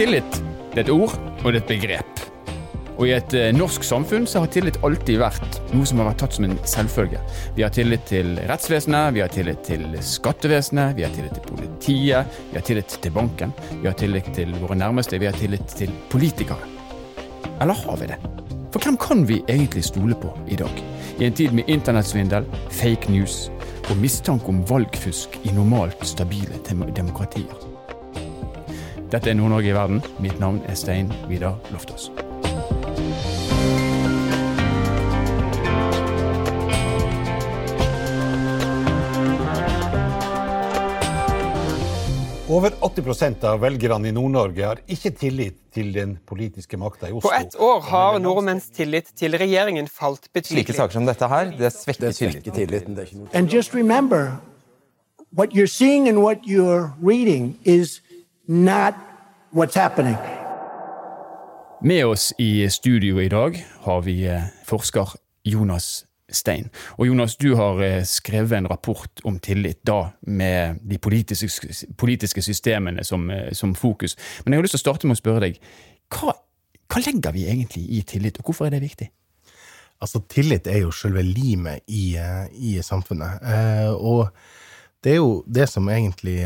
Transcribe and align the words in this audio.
Tillit 0.00 0.36
det 0.72 0.78
er 0.78 0.86
et 0.86 0.90
ord, 0.94 1.12
og 1.42 1.50
det 1.52 1.58
er 1.58 1.58
et 1.58 1.66
begrep. 1.68 2.20
Og 2.94 3.02
i 3.04 3.10
et 3.12 3.34
eh, 3.36 3.50
norsk 3.52 3.84
samfunn 3.84 4.24
så 4.24 4.40
har 4.40 4.48
tillit 4.54 4.78
alltid 4.86 5.18
vært 5.20 5.58
noe 5.74 5.84
som 5.84 6.00
har 6.00 6.08
vært 6.08 6.22
tatt 6.22 6.38
som 6.38 6.46
en 6.46 6.54
selvfølge. 6.64 7.20
Vi 7.58 7.66
har 7.66 7.74
tillit 7.76 8.06
til 8.08 8.30
rettsvesenet, 8.48 9.12
vi 9.12 9.20
har 9.20 9.28
tillit 9.34 9.60
til 9.66 9.84
skattevesenet, 10.00 10.94
vi 10.96 11.04
har 11.04 11.12
tillit 11.12 11.36
til 11.36 11.44
politiet, 11.50 12.40
vi 12.48 12.56
har 12.56 12.64
tillit 12.64 12.96
til 13.04 13.12
banken, 13.12 13.52
vi 13.74 13.90
har 13.90 13.98
tillit 14.00 14.30
til 14.38 14.56
våre 14.62 14.78
nærmeste, 14.80 15.20
vi 15.20 15.28
har 15.28 15.36
tillit 15.36 15.68
til 15.76 15.92
politikere. 16.08 16.64
Eller 17.60 17.76
har 17.84 18.00
vi 18.00 18.08
det? 18.14 18.20
For 18.72 18.80
hvem 18.80 18.96
kan 19.04 19.26
vi 19.28 19.42
egentlig 19.52 19.84
stole 19.84 20.16
på 20.16 20.32
i 20.48 20.56
dag? 20.62 20.84
I 21.18 21.28
en 21.28 21.36
tid 21.36 21.52
med 21.52 21.68
internettsvindel, 21.68 22.48
fake 22.72 23.12
news 23.12 23.50
og 23.90 24.00
mistanke 24.00 24.48
om 24.48 24.64
valgfusk 24.64 25.42
i 25.44 25.52
normalt 25.52 26.08
stabile 26.08 26.56
demokratier. 26.70 27.69
Dette 29.10 29.32
er 29.32 29.34
Nord-Norge 29.34 29.66
i 29.66 29.72
verden. 29.74 30.02
Mitt 30.22 30.36
navn 30.38 30.60
er 30.70 30.76
Stein 30.78 31.08
Vidar 31.26 31.56
Loftaas. 31.74 32.04
Over 42.50 42.70
80% 42.86 43.42
av 43.50 43.58
velgerne 43.64 44.12
i 44.12 44.14
Nord-Norge 44.14 44.62
har 44.62 44.82
ikke 44.86 45.10
tillit 45.18 45.56
til 45.74 45.90
den 45.94 46.12
politiske 46.26 46.78
makta 46.78 47.08
i 47.08 47.14
Oslo. 47.14 47.26
På 47.26 47.34
ett 47.34 47.56
år 47.58 47.80
har 47.88 48.18
nordmenns 48.22 48.68
tillit 48.74 49.10
til 49.18 49.34
regjeringen 49.34 49.90
falt 49.90 50.28
betydelig. 50.30 50.68
Slike 50.68 50.76
saker 50.78 50.98
som 51.00 51.10
dette 51.10 51.30
her, 51.34 51.50
det 51.58 51.72
svekker 51.74 52.14
svekker 52.14 52.46
tilliten. 52.46 52.54
tilliten. 52.60 52.94
Det 52.94 53.02
er 53.02 53.10
ikke 53.10 53.24
noe 53.24 53.34
And 53.34 53.50
just 53.50 53.74
remember, 53.74 54.38
what 55.34 55.50
you're 55.50 55.66
seeing 55.66 56.08
and 56.08 56.22
what 56.22 56.46
you're 56.46 56.92
reading 57.02 57.58
is 57.64 58.00
not 58.50 58.94
what's 59.50 59.76
happening. 59.76 60.16
Med 61.82 62.06
oss 62.06 62.32
i 62.38 62.70
studio 62.70 63.20
i 63.20 63.28
dag 63.28 63.66
har 63.80 64.02
vi 64.02 64.26
eh, 64.26 64.42
forsker 64.66 65.08
Jonas 65.42 66.04
Stein. 66.30 66.68
Og 66.98 67.06
Jonas, 67.06 67.36
du 67.36 67.54
har 67.54 67.80
eh, 67.82 68.02
skrevet 68.04 68.58
en 68.58 68.68
rapport 68.68 69.22
om 69.24 69.38
tillit, 69.38 69.80
da 69.86 70.10
med 70.26 70.82
de 70.82 70.98
politiske, 70.98 71.48
politiske 71.96 72.42
systemene 72.42 73.04
som, 73.04 73.30
eh, 73.30 73.52
som 73.52 73.74
fokus. 73.74 74.16
Men 74.44 74.52
jeg 74.52 74.58
har 74.58 74.66
lyst 74.66 74.76
til 74.76 74.82
å 74.82 74.86
starte 74.86 75.06
med 75.06 75.16
å 75.16 75.22
spørre 75.22 75.46
deg, 75.46 75.62
hva, 76.10 76.34
hva 76.90 77.02
legger 77.06 77.32
vi 77.38 77.46
egentlig 77.46 77.86
i 77.86 78.02
tillit, 78.02 78.42
og 78.42 78.50
hvorfor 78.50 78.66
er 78.66 78.76
det 78.76 78.82
viktig? 78.82 79.10
Altså, 80.00 80.24
tillit 80.28 80.66
er 80.66 80.82
jo 80.82 80.90
selve 80.96 81.22
limet 81.22 81.86
i, 81.86 82.16
i 82.56 82.80
samfunnet. 82.82 83.46
Eh, 83.46 83.90
og 83.94 84.26
det 85.04 85.14
er 85.14 85.20
jo 85.20 85.42
det 85.48 85.66
som 85.70 85.88
egentlig 85.88 86.38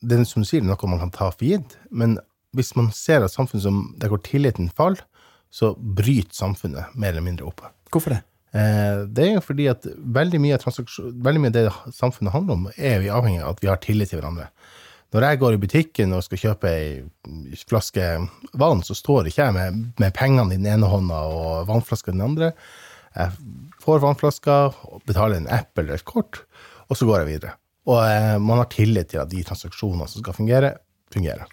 Det 0.00 0.16
er 0.16 0.24
som 0.28 0.44
du 0.44 0.48
sier, 0.48 0.64
noe 0.64 0.88
man 0.88 1.02
kan 1.02 1.12
ta 1.12 1.30
for 1.30 1.44
gitt. 1.44 1.76
Men 1.90 2.18
hvis 2.56 2.74
man 2.78 2.90
ser 2.94 3.24
et 3.24 3.32
samfunn 3.32 3.60
som 3.60 3.82
der 4.00 4.12
hvor 4.12 4.22
tilliten 4.24 4.70
faller, 4.72 5.02
så 5.54 5.74
bryter 5.76 6.34
samfunnet 6.34 6.94
mer 6.98 7.12
eller 7.12 7.24
mindre 7.24 7.46
opp. 7.46 7.62
Hvorfor 7.92 8.16
det? 8.16 8.22
Eh, 8.54 9.04
det 9.10 9.26
er 9.26 9.36
jo 9.36 9.42
fordi 9.44 9.68
at 9.70 9.86
veldig 9.86 10.40
mye, 10.42 10.58
veldig 10.58 11.42
mye 11.42 11.52
av 11.52 11.58
det 11.58 11.94
samfunnet 11.94 12.34
handler 12.34 12.58
om, 12.58 12.66
er 12.74 13.02
vi 13.02 13.12
avhengig 13.12 13.42
av 13.42 13.54
at 13.54 13.62
vi 13.62 13.70
har 13.70 13.82
tillit 13.82 14.10
til 14.10 14.20
hverandre. 14.20 14.48
Når 15.14 15.26
jeg 15.28 15.38
går 15.38 15.54
i 15.54 15.60
butikken 15.62 16.14
og 16.16 16.24
skal 16.26 16.40
kjøpe 16.42 16.70
ei 16.72 17.58
flaske 17.70 18.06
vann, 18.58 18.82
så 18.82 18.96
står 18.98 19.30
ikke 19.30 19.46
jeg 19.46 19.54
med, 19.54 19.84
med 20.02 20.14
pengene 20.16 20.56
i 20.56 20.58
den 20.58 20.66
ene 20.72 20.90
hånda 20.90 21.20
og 21.30 21.68
vannflaska 21.68 22.10
i 22.10 22.16
den 22.16 22.24
andre. 22.24 22.50
Jeg 23.14 23.36
får 23.84 24.02
vannflaska, 24.02 24.56
betaler 25.06 25.38
en 25.38 25.50
app 25.54 25.78
eller 25.78 25.94
et 25.94 26.06
kort, 26.08 26.42
og 26.90 26.98
så 26.98 27.06
går 27.06 27.22
jeg 27.22 27.30
videre. 27.30 27.54
Og 27.90 28.00
eh, 28.00 28.36
man 28.40 28.62
har 28.62 28.70
tillit 28.72 29.12
til 29.12 29.22
at 29.22 29.32
de 29.32 29.42
transaksjonene 29.44 30.08
som 30.10 30.24
skal 30.24 30.36
fungere, 30.36 30.74
fungerer. 31.12 31.48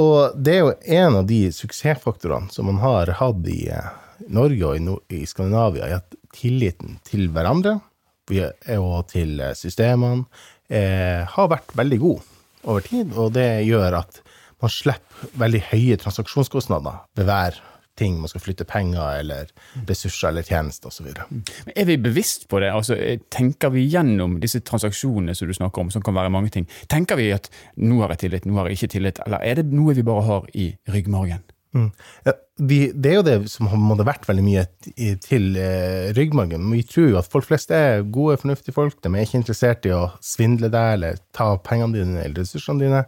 Og 0.00 0.34
det 0.34 0.56
er 0.56 0.64
jo 0.64 0.74
en 0.98 1.20
av 1.20 1.28
de 1.28 1.40
suksessfaktorene 1.54 2.50
som 2.52 2.66
man 2.68 2.80
har 2.82 3.14
hatt 3.20 3.48
i 3.50 3.64
eh, 3.70 3.92
Norge 4.34 4.66
og 4.66 4.78
i, 4.78 4.82
no 4.82 4.98
i 5.12 5.24
Skandinavia, 5.28 5.86
er 5.88 6.02
at 6.02 6.16
tilliten 6.34 6.98
til 7.06 7.28
hverandre 7.34 7.78
er- 8.30 8.80
og 8.80 9.06
til 9.12 9.38
eh, 9.40 9.54
systemene 9.58 10.24
eh, 10.68 11.22
har 11.28 11.50
vært 11.52 11.76
veldig 11.76 12.00
god 12.02 12.30
over 12.64 12.84
tid, 12.84 13.12
og 13.12 13.34
det 13.36 13.66
gjør 13.68 14.00
at 14.00 14.20
man 14.64 14.72
slipper 14.72 15.32
veldig 15.38 15.60
høye 15.70 15.98
transaksjonskostnader 16.00 17.02
ved 17.18 17.28
hver 17.28 17.60
ting 17.98 18.18
man 18.20 18.30
skal 18.30 18.42
flytte 18.42 18.66
penger 18.68 19.20
eller 19.20 19.50
ressurser 19.88 20.30
eller 20.30 20.46
tjenester 20.46 20.90
osv. 20.90 21.10
Men 21.30 21.74
Er 21.76 21.88
vi 21.88 21.96
bevisst 21.96 22.48
på 22.50 22.60
det? 22.62 22.72
Altså, 22.74 22.96
eh, 22.96 23.20
tenker 23.30 23.70
vi 23.74 23.86
gjennom 23.86 24.40
disse 24.42 24.60
transaksjonene 24.60 25.34
som 25.34 25.48
du 25.48 25.54
snakker 25.54 25.84
om, 25.84 25.90
som 25.90 26.02
kan 26.02 26.14
være 26.14 26.32
mange 26.34 26.50
ting? 26.50 26.68
Tenker 26.90 27.16
vi 27.20 27.30
at 27.32 27.50
nå 27.76 28.00
har 28.02 28.14
jeg 28.14 28.26
tillit, 28.26 28.46
nå 28.46 28.58
har 28.58 28.68
jeg 28.68 28.80
ikke 28.80 28.94
tillit, 28.98 29.20
eller 29.26 29.42
er 29.42 29.60
det 29.60 29.66
noe 29.72 29.94
vi 29.94 30.06
bare 30.06 30.26
har 30.26 30.48
i 30.54 30.72
ryggmargen? 30.90 31.44
Ja, 31.74 32.32
vi, 32.62 32.78
det 32.94 33.10
er 33.10 33.16
jo 33.18 33.26
det 33.26 33.36
som 33.50 33.66
har 33.66 34.02
vært 34.06 34.28
veldig 34.28 34.44
mye 34.46 34.62
til 35.24 35.56
eh, 35.58 36.12
ryggmargen. 36.14 36.68
Vi 36.70 36.84
tror 36.86 37.08
jo 37.10 37.18
at 37.18 37.30
folk 37.30 37.48
flest 37.48 37.72
er 37.74 38.04
gode, 38.06 38.38
fornuftige 38.42 38.76
folk. 38.76 39.00
De 39.02 39.10
er 39.10 39.26
ikke 39.26 39.40
interessert 39.40 39.88
i 39.88 39.94
å 39.94 40.04
svindle 40.22 40.70
deg 40.72 40.98
eller 40.98 41.18
ta 41.34 41.54
pengene 41.58 41.98
dine 41.98 42.22
eller 42.22 42.44
ressursene 42.44 42.86
dine. 42.86 43.02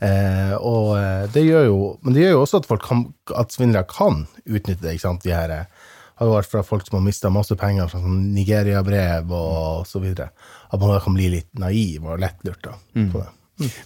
Eh, 0.00 0.54
og 0.56 0.94
eh, 0.96 1.26
det 1.34 1.44
gjør 1.44 1.66
jo, 1.68 1.80
men 2.02 2.16
det 2.16 2.24
gjør 2.24 2.36
jo 2.38 2.42
også 2.44 2.60
at, 2.62 2.68
folk 2.70 2.84
kan, 2.86 3.06
at 3.36 3.52
svindlere 3.52 3.88
kan 3.90 4.22
utnytte 4.46 4.80
det. 4.82 4.94
ikke 4.96 5.06
sant? 5.06 5.24
De 5.26 5.34
her, 5.34 5.52
eh, 5.52 5.90
har 6.20 6.28
jo 6.28 6.36
vært 6.36 6.50
fra 6.52 6.60
folk 6.64 6.84
som 6.84 6.98
har 6.98 7.04
mista 7.06 7.30
masse 7.32 7.56
penger 7.56 7.88
fra 7.88 8.00
sånn 8.02 8.24
Nigeria-brev 8.34 9.30
og 9.32 9.86
så 9.88 10.02
videre. 10.02 10.34
At 10.68 10.80
man 10.80 10.92
da 10.92 10.98
kan 11.00 11.16
bli 11.16 11.30
litt 11.32 11.48
naiv 11.58 12.04
og 12.04 12.20
lettlurt 12.20 12.66
da, 12.66 12.74
på 12.92 13.22
det. 13.22 13.28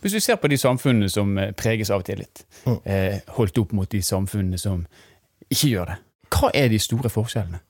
Hvis 0.02 0.14
du 0.14 0.20
ser 0.22 0.38
på 0.38 0.50
de 0.50 0.58
samfunnene 0.58 1.10
som 1.10 1.36
eh, 1.38 1.52
preges 1.54 1.90
av 1.94 2.02
tillit, 2.06 2.44
eh, 2.84 3.20
holdt 3.36 3.58
opp 3.62 3.74
mot 3.74 3.90
de 3.90 4.02
samfunnene 4.02 4.58
som 4.58 4.84
ikke 5.50 5.70
gjør 5.70 5.92
det, 5.92 5.96
hva 6.34 6.50
er 6.54 6.70
de 6.70 6.80
store 6.82 7.10
forskjellene? 7.10 7.62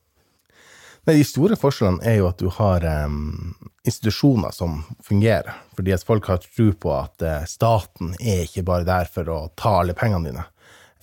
Nei, 1.04 1.19
De 1.19 1.25
store 1.28 1.56
forskjellene 1.60 2.04
er 2.09 2.19
jo 2.20 2.28
at 2.31 2.41
du 2.41 2.48
har 2.56 2.84
um, 3.04 3.53
institusjoner 3.84 4.54
som 4.56 4.81
fungerer. 5.04 5.53
Fordi 5.76 5.92
at 5.92 6.06
folk 6.06 6.31
har 6.32 6.41
tro 6.41 6.70
på 6.72 6.92
at 6.97 7.25
uh, 7.25 7.44
staten 7.48 8.15
er 8.20 8.47
ikke 8.47 8.65
bare 8.65 8.88
der 8.88 9.10
for 9.12 9.28
å 9.28 9.38
ta 9.59 9.81
alle 9.82 9.97
pengene 9.97 10.31
dine. 10.31 10.47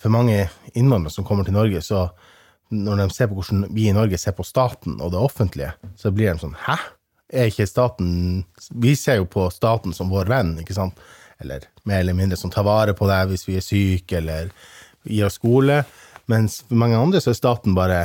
For 0.02 0.14
mange 0.14 0.48
innvandrere 0.74 1.14
som 1.14 1.28
kommer 1.28 1.46
til 1.46 1.54
Norge, 1.54 1.84
så 1.86 2.08
når 2.72 3.04
de 3.04 3.08
ser 3.14 3.30
på 3.30 3.38
hvordan 3.38 3.68
vi 3.76 3.90
i 3.90 3.94
Norge 3.94 4.18
ser 4.18 4.34
på 4.34 4.48
staten 4.48 4.98
og 5.04 5.12
det 5.14 5.22
offentlige, 5.22 5.76
så 6.00 6.10
blir 6.16 6.32
de 6.32 6.42
sånn 6.42 6.58
Hæ? 6.66 6.80
Er 7.32 7.48
ikke 7.48 7.68
staten 7.68 8.10
Vi 8.84 8.96
ser 9.00 9.22
jo 9.22 9.28
på 9.30 9.46
staten 9.54 9.94
som 9.96 10.10
vår 10.12 10.32
venn, 10.32 10.56
ikke 10.64 10.76
sant? 10.76 10.98
Eller 11.42 11.68
mer 11.88 12.02
eller 12.02 12.18
mindre 12.18 12.40
som 12.40 12.52
tar 12.54 12.66
vare 12.66 12.96
på 12.98 13.08
deg 13.10 13.30
hvis 13.30 13.46
vi 13.48 13.60
er 13.60 13.66
syke, 13.66 14.18
eller 14.18 14.50
gir 15.06 15.28
oss 15.28 15.38
skole. 15.40 15.82
Mens 16.32 16.62
for 16.66 16.80
mange 16.80 16.98
andre 16.98 17.22
så 17.22 17.32
er 17.32 17.40
staten 17.40 17.78
bare 17.78 18.02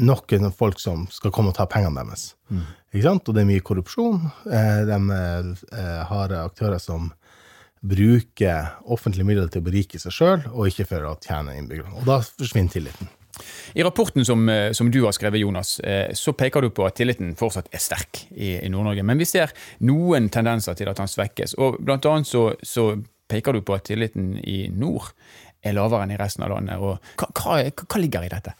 noen 0.00 0.50
folk 0.56 0.80
som 0.80 1.06
skal 1.12 1.32
komme 1.34 1.52
og 1.52 1.56
ta 1.58 1.66
pengene 1.70 2.02
deres. 2.02 2.32
Ikke 2.90 3.04
sant? 3.06 3.28
Og 3.28 3.36
det 3.36 3.44
er 3.44 3.48
mye 3.50 3.64
korrupsjon. 3.64 4.24
Eh, 4.50 4.82
De 4.88 4.98
eh, 5.14 6.02
har 6.10 6.34
aktører 6.40 6.80
som 6.82 7.12
bruker 7.80 8.74
offentlige 8.92 9.24
midler 9.24 9.48
til 9.48 9.62
å 9.62 9.68
berike 9.70 10.00
seg 10.02 10.12
sjøl, 10.12 10.42
og 10.52 10.68
ikke 10.68 10.88
for 10.90 11.06
å 11.08 11.14
tjene 11.22 11.54
innbyggerne. 11.56 11.94
Og 12.02 12.08
da 12.08 12.18
forsvinner 12.26 12.74
tilliten. 12.74 13.08
I 13.72 13.84
rapporten 13.86 14.26
som, 14.26 14.42
eh, 14.52 14.72
som 14.76 14.90
du 14.90 14.98
har 15.04 15.14
skrevet, 15.16 15.40
Jonas, 15.40 15.78
så 16.18 16.34
peker 16.36 16.66
du 16.66 16.70
på 16.70 16.84
at 16.86 16.98
tilliten 16.98 17.36
fortsatt 17.38 17.70
er 17.72 17.80
sterk 17.80 18.26
i, 18.34 18.58
i 18.58 18.68
Nord-Norge. 18.68 19.04
Men 19.06 19.18
vi 19.22 19.28
ser 19.28 19.54
noen 19.80 20.28
tendenser 20.28 20.74
til 20.76 20.90
at 20.90 20.98
den 21.00 21.08
svekkes. 21.08 21.54
Og 21.58 21.78
blant 21.80 22.04
annet 22.10 22.28
så, 22.28 22.50
så 22.62 22.90
peker 23.30 23.54
du 23.54 23.62
på 23.62 23.78
at 23.78 23.86
tilliten 23.86 24.34
i 24.42 24.68
nord 24.74 25.12
er 25.62 25.76
lavere 25.76 26.04
enn 26.04 26.14
i 26.14 26.18
resten 26.20 26.44
av 26.44 26.50
landet. 26.54 26.80
Og 26.82 26.98
hva, 27.20 27.30
hva, 27.38 27.86
hva 27.86 28.00
ligger 28.02 28.26
i 28.26 28.32
dette? 28.32 28.56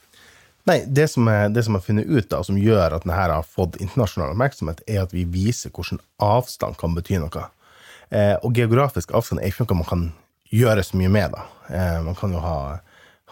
Nei, 0.69 0.82
det 0.87 1.06
som 1.09 1.28
er, 1.32 1.48
det 1.48 1.65
som 1.65 1.76
er 1.76 1.84
funnet 1.84 2.09
ut, 2.09 2.26
da, 2.28 2.43
som 2.44 2.59
gjør 2.60 2.97
at 2.97 3.06
denne 3.06 3.16
har 3.16 3.47
fått 3.48 3.78
internasjonal 3.81 4.34
oppmerksomhet, 4.34 4.82
er 4.91 5.03
at 5.04 5.15
vi 5.16 5.25
viser 5.25 5.72
hvordan 5.72 6.03
avstand 6.21 6.76
kan 6.81 6.97
bety 6.97 7.21
noe. 7.22 7.47
Eh, 8.10 8.37
og 8.44 8.53
geografisk 8.59 9.14
avstand 9.17 9.40
er 9.40 9.50
ikke 9.52 9.64
noe 9.64 9.81
man 9.81 9.88
kan 9.88 10.05
gjøre 10.52 10.84
så 10.84 11.00
mye 11.00 11.12
med. 11.12 11.37
da. 11.37 11.46
Eh, 11.70 12.00
man 12.05 12.19
kan 12.19 12.34
jo 12.34 12.43
ha, 12.44 12.58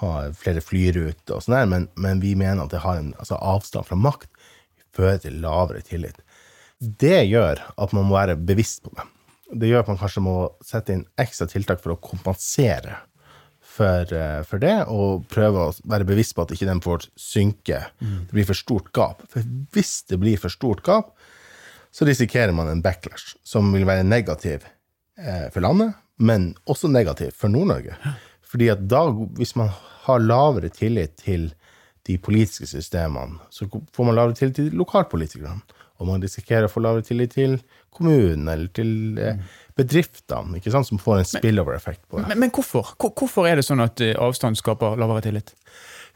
ha 0.00 0.14
flere 0.38 0.62
flyruter 0.64 1.36
og 1.36 1.44
sånn 1.44 1.68
men, 1.68 1.88
men 1.98 2.22
vi 2.24 2.34
mener 2.38 2.64
at 2.64 2.72
det 2.72 2.84
har 2.84 3.00
en 3.00 3.12
altså 3.18 3.40
avstand 3.42 3.88
fra 3.88 3.98
makt 3.98 4.30
fører 4.96 5.20
til 5.22 5.38
lavere 5.42 5.84
tillit. 5.84 6.22
Det 6.78 7.26
gjør 7.26 7.60
at 7.76 7.94
man 7.94 8.06
må 8.06 8.16
være 8.16 8.38
bevisst 8.38 8.84
på 8.84 8.94
det. 8.94 9.04
Det 9.58 9.70
gjør 9.70 9.84
at 9.84 9.90
man 9.90 10.00
kanskje 10.00 10.22
må 10.24 10.34
sette 10.64 10.94
inn 10.94 11.06
ekstra 11.18 11.48
tiltak 11.50 11.80
for 11.82 11.94
å 11.94 12.00
kompensere 12.02 12.98
for, 13.78 14.12
eh, 14.14 14.42
for 14.48 14.62
det, 14.62 14.76
og 14.90 15.26
prøve 15.30 15.68
å 15.68 15.74
være 15.88 16.06
bevisst 16.08 16.34
på 16.36 16.44
at 16.44 16.54
ikke 16.54 16.68
den 16.68 16.82
får 16.84 17.08
synke. 17.18 17.82
Det 18.28 18.34
blir 18.34 18.48
for 18.48 18.58
stort 18.58 18.92
gap. 18.96 19.22
For 19.32 19.46
hvis 19.74 20.02
det 20.10 20.20
blir 20.22 20.40
for 20.40 20.52
stort 20.52 20.82
gap, 20.86 21.14
så 21.94 22.06
risikerer 22.08 22.52
man 22.54 22.68
en 22.70 22.82
backlash 22.84 23.36
som 23.46 23.70
vil 23.72 23.86
være 23.88 24.06
negativ 24.06 24.66
eh, 25.18 25.48
for 25.54 25.64
landet, 25.64 25.96
men 26.18 26.52
også 26.68 26.90
negativ 26.90 27.32
for 27.38 27.52
Nord-Norge. 27.52 27.96
Fordi 28.48 28.68
at 28.72 28.84
da, 28.90 29.06
hvis 29.38 29.54
man 29.58 29.70
har 30.06 30.24
lavere 30.24 30.70
tillit 30.72 31.18
til 31.20 31.50
de 32.08 32.16
politiske 32.18 32.68
systemene, 32.70 33.40
så 33.52 33.68
får 33.68 34.08
man 34.08 34.16
lavere 34.16 34.36
tillit 34.38 34.56
til 34.56 34.70
lokalpolitikerne. 34.78 35.60
Og 35.98 36.06
man 36.06 36.22
risikerer 36.22 36.68
å 36.68 36.70
få 36.72 36.80
lavere 36.84 37.02
tillit 37.06 37.32
til 37.34 37.58
kommunen 37.94 38.46
eller 38.52 38.68
til 38.74 39.18
eh, 39.18 39.36
bedriftene, 39.78 40.58
ikke 40.60 40.70
sant, 40.74 40.86
som 40.86 40.98
får 41.02 41.20
en 41.24 41.28
spillover-effekt 41.32 42.04
på 42.10 42.20
det. 42.20 42.28
Men, 42.32 42.38
men 42.44 42.50
hvorfor? 42.54 42.94
Hvor- 42.98 43.14
Hvorfor 43.18 43.48
er 43.50 43.56
det 43.58 43.64
sånn 43.66 43.82
at 43.82 44.00
eh, 44.04 44.14
avstand 44.18 44.58
skaper 44.60 44.96
lavere 45.00 45.24
tillit? 45.26 45.54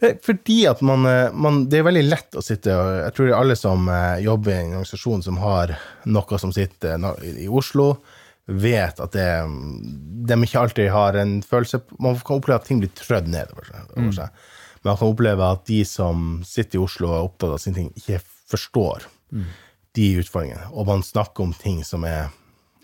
Eh, 0.03 0.17
Fordi 0.23 0.61
at 0.71 0.81
man, 0.83 1.03
man 1.35 1.61
Det 1.71 1.79
er 1.81 1.87
veldig 1.87 2.05
lett 2.09 2.35
å 2.39 2.43
sitte 2.43 2.75
og 2.75 2.89
Jeg 3.05 3.15
tror 3.19 3.35
alle 3.39 3.55
som 3.59 3.87
jobber 4.23 4.53
i 4.55 4.59
en 4.63 4.73
organisasjon 4.81 5.23
som 5.23 5.37
har 5.43 5.75
noe 6.11 6.39
som 6.43 6.53
sitter 6.55 6.99
i 7.45 7.47
Oslo, 7.49 7.93
vet 8.47 8.99
at 9.01 9.13
det, 9.15 9.27
de 10.27 10.39
ikke 10.43 10.59
alltid 10.63 10.91
har 10.91 11.15
en 11.21 11.37
følelse 11.47 11.79
Man 12.03 12.19
kan 12.19 12.41
oppleve 12.41 12.59
at 12.59 12.67
ting 12.67 12.81
blir 12.83 12.91
trødd 12.99 13.29
nedover 13.31 13.69
seg. 13.71 14.15
seg. 14.19 14.29
Man 14.83 14.97
kan 14.99 15.13
oppleve 15.15 15.51
at 15.55 15.63
de 15.71 15.85
som 15.87 16.41
sitter 16.47 16.81
i 16.81 16.83
Oslo 16.83 17.13
og 17.13 17.15
er 17.21 17.27
opptatt 17.29 17.55
av 17.55 17.61
sine 17.63 17.79
ting, 17.79 17.93
ikke 17.97 18.19
forstår 18.51 19.07
de 19.97 20.09
utfordringene. 20.23 20.69
Og 20.73 20.89
man 20.89 21.05
snakker 21.05 21.47
om 21.47 21.55
ting 21.57 21.83
som 21.85 22.05
er, 22.09 22.31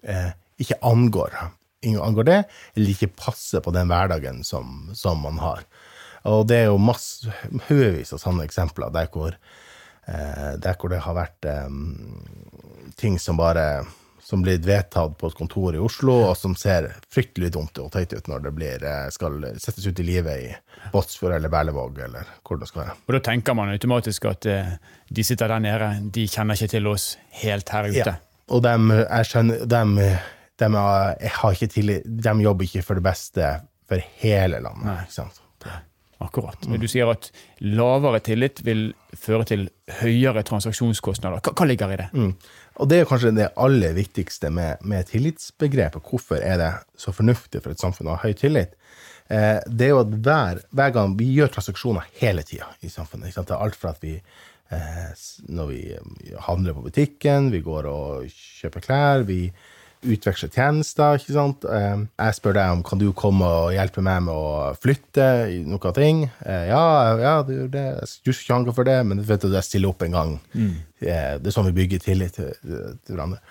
eh, 0.02 0.32
ikke 0.60 0.80
angår, 0.82 1.36
angår 1.84 2.24
det, 2.24 2.40
eller 2.74 2.90
ikke 2.90 3.14
passer 3.16 3.62
på 3.64 3.72
den 3.74 3.88
hverdagen 3.88 4.42
som, 4.44 4.90
som 4.94 5.22
man 5.22 5.38
har. 5.38 5.64
Og 6.28 6.46
det 6.50 6.64
er 6.64 6.68
jo 6.72 6.80
masse, 6.82 7.30
haugevis 7.68 8.12
av 8.12 8.22
sånne 8.22 8.44
eksempler 8.48 8.92
der 8.92 9.08
hvor, 9.14 9.36
eh, 10.06 10.52
der 10.58 10.76
hvor 10.76 10.92
det 10.92 11.00
har 11.04 11.16
vært 11.16 11.48
eh, 11.48 11.70
ting 12.98 13.18
som 13.22 13.38
bare 13.38 13.86
som 14.28 14.42
blir 14.44 14.58
vedtatt 14.60 15.14
på 15.16 15.30
et 15.30 15.36
kontor 15.38 15.72
i 15.72 15.78
Oslo, 15.80 16.12
og 16.28 16.34
som 16.36 16.52
ser 16.58 16.90
fryktelig 17.08 17.48
dumt 17.54 17.78
og 17.80 17.86
teit 17.94 18.12
ut 18.12 18.26
når 18.28 18.42
det 18.44 18.50
blir, 18.58 18.82
eh, 18.84 19.06
skal 19.14 19.38
settes 19.56 19.86
ut 19.86 20.02
i 20.02 20.04
livet 20.04 20.42
i 20.44 20.50
Båtsfjord 20.92 21.38
eller 21.38 21.48
Berlevåg, 21.48 21.96
eller 22.04 22.28
hvor 22.44 22.60
det 22.60 22.68
skal 22.68 22.82
være. 22.82 22.96
Og 23.06 23.16
da 23.16 23.22
tenker 23.30 23.56
man 23.56 23.72
automatisk 23.72 24.28
at 24.28 24.48
eh, 24.52 24.74
de 25.08 25.24
sitter 25.24 25.48
der 25.48 25.64
nede, 25.64 25.88
de 26.12 26.26
kjenner 26.28 26.60
ikke 26.60 26.74
til 26.74 26.90
oss 26.92 27.06
helt 27.40 27.72
her 27.72 27.88
ute. 27.88 28.14
Og 28.52 28.62
dem, 28.68 28.92
jeg 28.98 29.30
skjønner, 29.30 29.64
dem, 29.64 29.96
dem 30.60 30.76
har, 30.76 31.16
har 31.40 31.56
ikke 31.56 31.72
tillit, 31.72 32.04
de 32.04 32.38
jobber 32.44 32.68
ikke 32.68 32.84
for 32.84 33.00
det 33.00 33.08
beste 33.08 33.52
for 33.88 34.04
hele 34.20 34.60
landet. 34.60 34.90
Nei. 34.90 35.02
Ikke 35.08 35.20
sant? 35.22 35.40
Akkurat. 36.18 36.66
Men 36.66 36.80
Du 36.82 36.88
sier 36.90 37.06
at 37.12 37.28
lavere 37.62 38.18
tillit 38.26 38.58
vil 38.66 38.88
føre 39.14 39.44
til 39.46 39.68
høyere 40.00 40.42
transaksjonskostnader. 40.46 41.38
Hva, 41.46 41.52
hva 41.54 41.66
ligger 41.68 41.94
i 41.94 41.98
det? 42.00 42.08
Mm. 42.10 42.32
Og 42.82 42.90
det 42.90 42.98
er 42.98 43.06
kanskje 43.10 43.34
det 43.36 43.52
aller 43.58 43.94
viktigste 43.94 44.50
med, 44.54 44.82
med 44.82 45.06
tillitsbegrepet. 45.12 46.02
Hvorfor 46.10 46.42
er 46.42 46.58
det 46.58 46.72
så 46.98 47.14
fornuftig 47.14 47.62
for 47.62 47.74
et 47.74 47.82
samfunn 47.82 48.10
å 48.10 48.16
ha 48.16 48.26
høy 48.26 48.34
tillit? 48.38 48.74
Eh, 49.28 49.58
det 49.66 49.88
er 49.88 49.94
jo 49.94 50.02
at 50.02 50.12
hver, 50.26 50.62
hver 50.74 50.92
gang 50.96 51.16
vi 51.18 51.30
gjør 51.36 51.52
transaksjoner 51.54 52.06
hele 52.18 52.42
tida 52.48 52.70
i 52.82 52.90
samfunnet. 52.90 53.34
Det 53.36 53.54
er 53.54 53.62
alt 53.62 53.78
fra 53.78 53.94
at 53.94 54.02
vi 54.02 54.14
eh, 54.16 55.10
når 55.52 55.70
vi 55.70 55.80
eh, 55.94 56.38
handler 56.48 56.76
på 56.76 56.86
butikken, 56.88 57.52
vi 57.54 57.62
går 57.64 57.90
og 57.90 58.30
kjøper 58.32 58.86
klær, 58.88 59.26
vi 59.28 59.44
utveksler 60.02 60.50
tjenester, 60.54 61.18
ikke 61.18 61.34
sant. 61.34 61.64
Eh, 61.66 62.02
jeg 62.04 62.36
spør 62.38 62.58
deg 62.58 62.74
om 62.76 62.82
kan 62.86 63.00
du 63.00 63.08
komme 63.16 63.48
og 63.62 63.72
hjelpe 63.74 64.04
meg 64.04 64.26
med 64.26 64.34
å 64.34 64.74
flytte 64.78 65.28
noen 65.66 65.96
ting. 65.96 66.26
Eh, 66.44 66.68
ja, 66.70 66.82
ja, 67.22 67.38
du 67.46 67.54
gjør 67.54 67.72
det. 67.72 67.86
Du 68.22 68.32
skal 68.32 68.62
ikke 68.62 68.72
ha 68.72 68.76
for 68.76 68.88
det, 68.88 68.98
men 69.08 69.24
vet 69.26 69.46
du, 69.46 69.50
jeg 69.54 69.66
stiller 69.66 69.94
opp 69.94 70.04
en 70.06 70.18
gang. 70.18 70.36
Mm. 70.54 70.76
Det 71.00 71.16
er 71.16 71.54
sånn 71.54 71.70
vi 71.70 71.78
bygger 71.80 72.04
tillit 72.04 72.38
til, 72.38 72.54
til 72.62 73.16
hverandre. 73.16 73.42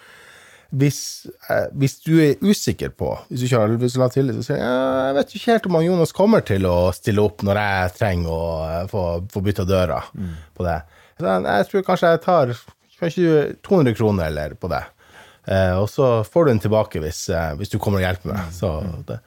Hvis, 0.76 1.28
eh, 1.48 1.70
hvis 1.80 1.96
du 2.04 2.18
er 2.20 2.42
usikker 2.44 2.92
på, 2.92 3.14
hvis 3.30 3.40
du 3.40 3.46
ikke 3.48 3.62
har 3.62 4.04
ha 4.04 4.10
tillit, 4.12 4.36
så 4.36 4.44
sier 4.44 4.58
jeg 4.60 4.66
ja, 4.68 5.06
jeg 5.08 5.16
vet 5.16 5.36
ikke 5.38 5.52
helt 5.54 5.70
om 5.70 5.78
Jonas 5.86 6.12
kommer 6.16 6.44
til 6.44 6.68
å 6.68 6.92
stille 6.96 7.24
opp 7.24 7.46
når 7.48 7.60
jeg 7.62 7.94
trenger 7.96 8.34
å 8.34 8.50
eh, 8.66 8.82
få, 8.92 9.04
få 9.32 9.44
bytta 9.46 9.64
døra 9.68 10.02
på 10.12 10.68
det. 10.68 10.82
Så 11.18 11.30
jeg, 11.30 11.46
jeg 11.48 11.70
tror 11.70 11.88
kanskje 11.88 12.12
jeg 12.12 12.24
tar 12.26 12.54
kanskje 13.00 13.40
200 13.64 13.96
kroner 13.96 14.28
eller 14.28 14.58
på 14.60 14.72
det. 14.74 14.84
Eh, 15.48 15.74
og 15.80 15.88
så 15.90 16.24
får 16.28 16.46
du 16.46 16.52
den 16.52 16.62
tilbake 16.64 17.02
hvis, 17.04 17.30
eh, 17.32 17.54
hvis 17.60 17.72
du 17.72 17.78
kommer 17.80 18.02
og 18.02 18.08
hjelper 18.08 18.34
meg. 18.34 18.50
Så 18.56 18.72
det. 19.08 19.22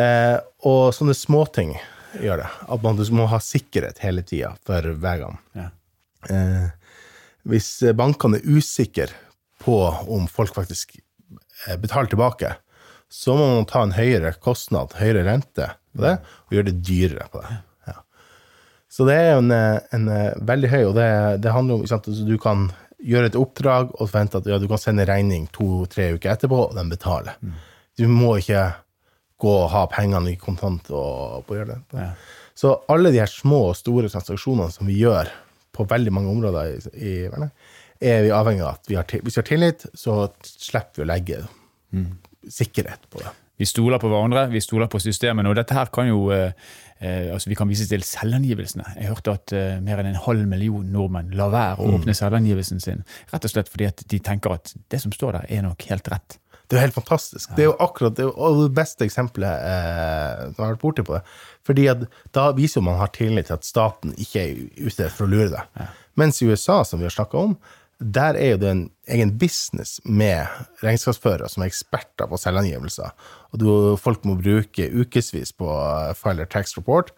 Eh, 0.00 0.36
og 0.66 0.90
sånne 0.94 1.14
småting 1.14 1.76
gjør 2.18 2.42
det. 2.42 2.48
At 2.74 2.86
man 2.86 2.98
må 3.14 3.28
ha 3.30 3.38
sikkerhet 3.42 4.02
hele 4.02 4.24
tida 4.26 4.56
for 4.66 4.90
gang. 5.04 5.38
Ja. 5.58 5.68
Eh, 6.30 6.66
hvis 7.50 7.70
bankene 7.96 8.40
er 8.40 8.58
usikre 8.58 9.08
på 9.62 9.78
om 10.10 10.26
folk 10.28 10.52
faktisk 10.56 10.98
betaler 11.80 12.10
tilbake, 12.10 12.54
så 13.10 13.34
må 13.36 13.46
man 13.54 13.66
ta 13.68 13.82
en 13.84 13.94
høyere 13.96 14.32
kostnad, 14.42 14.94
høyere 14.98 15.24
rente 15.26 15.66
på 15.96 16.04
det, 16.04 16.14
og 16.46 16.54
gjøre 16.54 16.68
det 16.70 16.82
dyrere 16.86 17.26
på 17.32 17.42
det. 17.44 17.56
Ja. 17.88 17.96
Så 18.92 19.06
det 19.08 19.16
er 19.18 19.32
jo 19.32 19.42
en, 19.42 19.52
en 19.96 20.06
veldig 20.50 20.70
høy, 20.72 20.82
og 20.90 20.94
det, 20.98 21.08
det 21.44 21.52
handler 21.54 21.78
om 21.78 21.84
at 21.84 21.92
sant, 21.92 22.08
altså, 22.12 22.26
du 22.28 22.36
kan 22.40 22.68
gjøre 23.06 23.30
et 23.30 23.38
oppdrag 23.38 23.90
og 23.96 24.06
forventer 24.06 24.42
at 24.42 24.48
ja, 24.50 24.58
du 24.60 24.68
kan 24.70 24.80
sende 24.80 25.06
regning 25.08 25.46
to-tre 25.54 26.10
uker 26.16 26.34
etterpå, 26.34 26.58
og 26.68 26.76
de 26.76 26.84
betaler. 26.90 27.38
Du 27.98 28.06
må 28.10 28.36
ikke 28.40 28.66
gå 29.40 29.52
og 29.62 29.70
ha 29.72 29.86
pengene 29.88 30.34
i 30.34 30.38
kontant 30.40 30.90
og 30.92 31.46
på 31.46 31.54
å 31.54 31.60
gjøre 31.60 31.74
det. 31.74 31.80
Ja. 31.96 32.10
Så 32.60 32.74
alle 32.92 33.12
de 33.12 33.22
her 33.22 33.30
små 33.30 33.70
og 33.70 33.78
store 33.78 34.10
transaksjonene 34.12 34.72
som 34.74 34.88
vi 34.90 34.98
gjør 35.00 35.30
på 35.72 35.86
veldig 35.88 36.12
mange 36.12 36.32
områder 36.34 36.74
i, 36.74 36.96
i 37.00 37.12
verden, 37.30 37.52
er 38.00 38.24
vi 38.24 38.32
avhengig 38.32 38.64
av 38.64 38.78
at 38.78 38.90
vi 38.90 38.96
har, 38.98 39.06
hvis 39.24 39.36
vi 39.36 39.40
har 39.40 39.48
tillit, 39.48 39.86
så 39.96 40.16
slipper 40.44 41.00
vi 41.00 41.06
å 41.06 41.08
legge 41.08 41.40
sikkerhet 42.48 43.08
på 43.12 43.20
det. 43.22 43.32
Vi 43.60 43.68
stoler 43.68 44.00
på 44.00 44.08
hverandre, 44.08 44.46
vi 44.52 44.62
stoler 44.64 44.88
på 44.88 45.00
systemene, 45.02 45.50
og 45.50 45.56
dette 45.58 45.76
her 45.76 45.90
kan 45.92 46.08
jo 46.08 46.30
eh, 47.00 47.30
altså 47.34 47.50
Vi 47.50 47.58
kan 47.58 47.70
vise 47.70 47.88
til 47.90 48.04
selvangivelsene. 48.06 48.84
Jeg 48.96 49.10
hørte 49.10 49.36
at 49.38 49.54
eh, 49.56 49.80
mer 49.84 50.02
enn 50.02 50.12
en 50.12 50.22
halv 50.26 50.46
million 50.48 50.86
nordmenn 50.92 51.32
lar 51.38 51.52
være 51.54 51.80
å 51.80 51.96
åpne 51.96 52.16
selvangivelsen 52.16 52.82
sin, 52.82 53.02
rett 53.32 53.48
og 53.48 53.54
slett 53.54 53.72
fordi 53.72 53.88
at 53.90 54.04
de 54.12 54.20
tenker 54.22 54.56
at 54.56 54.74
det 54.92 55.02
som 55.02 55.14
står 55.14 55.40
der, 55.40 55.50
er 55.58 55.66
nok 55.66 55.88
helt 55.90 56.12
rett. 56.12 56.38
Det 56.70 56.76
er 56.76 56.84
jo 56.84 56.86
helt 56.86 56.98
fantastisk. 57.00 57.50
Det 57.56 57.64
er 57.64 57.66
jo 57.72 57.78
akkurat 57.82 58.14
det, 58.14 58.28
jo 58.28 58.50
det 58.60 58.74
beste 58.76 59.02
eksempelet 59.02 59.64
eh, 59.66 60.42
som 60.52 60.62
har 60.62 60.76
vært 60.76 60.84
borti 60.84 61.02
på 61.06 61.16
det. 61.16 61.24
Fordi 61.66 61.88
at 61.90 62.04
da 62.36 62.44
viser 62.54 62.78
jo 62.78 62.86
man 62.86 63.00
har 63.00 63.10
tillit 63.16 63.50
til 63.50 63.56
at 63.56 63.66
staten 63.66 64.14
ikke 64.14 64.44
er 64.44 64.60
ute 64.78 65.08
for 65.10 65.26
å 65.26 65.32
lure 65.32 65.50
deg. 65.56 65.88
Mens 66.20 66.38
i 66.38 66.46
USA, 66.46 66.84
som 66.86 67.02
vi 67.02 67.08
har 67.08 67.14
snakka 67.14 67.42
om, 67.42 67.56
der 68.00 68.36
er 68.40 68.54
jo 68.54 68.60
det 68.62 68.70
en 68.72 68.84
egen 69.12 69.34
business 69.38 69.98
med 70.04 70.48
regnskapsførere 70.80 71.48
som 71.52 71.62
er 71.62 71.68
eksperter 71.68 72.28
på 72.30 72.38
selvangivelser. 72.40 73.12
Og 73.52 73.60
du, 73.60 73.70
folk 74.00 74.24
må 74.24 74.38
bruke 74.40 74.88
ukevis 74.88 75.52
på 75.52 75.68
å 75.68 76.14
file 76.16 76.48
tax 76.48 76.76
report. 76.78 77.12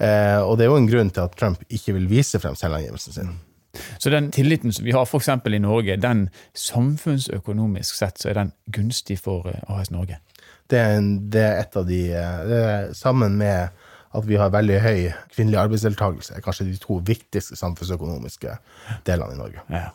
Eh, 0.00 0.40
og 0.40 0.56
det 0.56 0.64
er 0.64 0.72
jo 0.72 0.78
en 0.80 0.88
grunn 0.88 1.12
til 1.12 1.26
at 1.26 1.36
Trump 1.38 1.60
ikke 1.68 1.98
vil 1.98 2.08
vise 2.10 2.40
frem 2.40 2.56
selvangivelsen 2.58 3.18
sin. 3.18 3.34
Så 3.98 4.10
den 4.10 4.30
tilliten 4.32 4.72
som 4.72 4.86
vi 4.86 4.94
har 4.94 5.04
f.eks. 5.04 5.28
i 5.28 5.58
Norge, 5.58 5.96
den 6.00 6.28
samfunnsøkonomisk 6.54 7.98
sett 7.98 8.20
så 8.22 8.30
er 8.30 8.38
den 8.40 8.52
gunstig 8.72 9.18
for 9.22 9.50
eh, 9.50 9.60
AS 9.68 9.92
Norge. 9.92 10.20
det 10.70 10.78
er, 10.78 10.96
en, 10.96 11.08
det 11.30 11.42
er 11.42 11.58
et 11.60 11.76
av 11.76 11.86
de 11.86 12.00
eh, 12.16 12.44
det 12.48 12.60
er, 12.64 12.92
Sammen 12.96 13.36
med 13.36 13.68
at 14.14 14.26
vi 14.28 14.38
har 14.38 14.52
veldig 14.54 14.78
høy 14.84 15.08
kvinnelig 15.34 15.58
arbeidsdeltakelse, 15.64 16.36
er 16.36 16.44
kanskje 16.44 16.68
de 16.68 16.78
to 16.80 17.00
viktigste 17.06 17.58
samfunnsøkonomiske 17.58 18.56
delene 19.08 19.34
i 19.34 19.40
Norge. 19.40 19.64
Ja. 19.72 19.90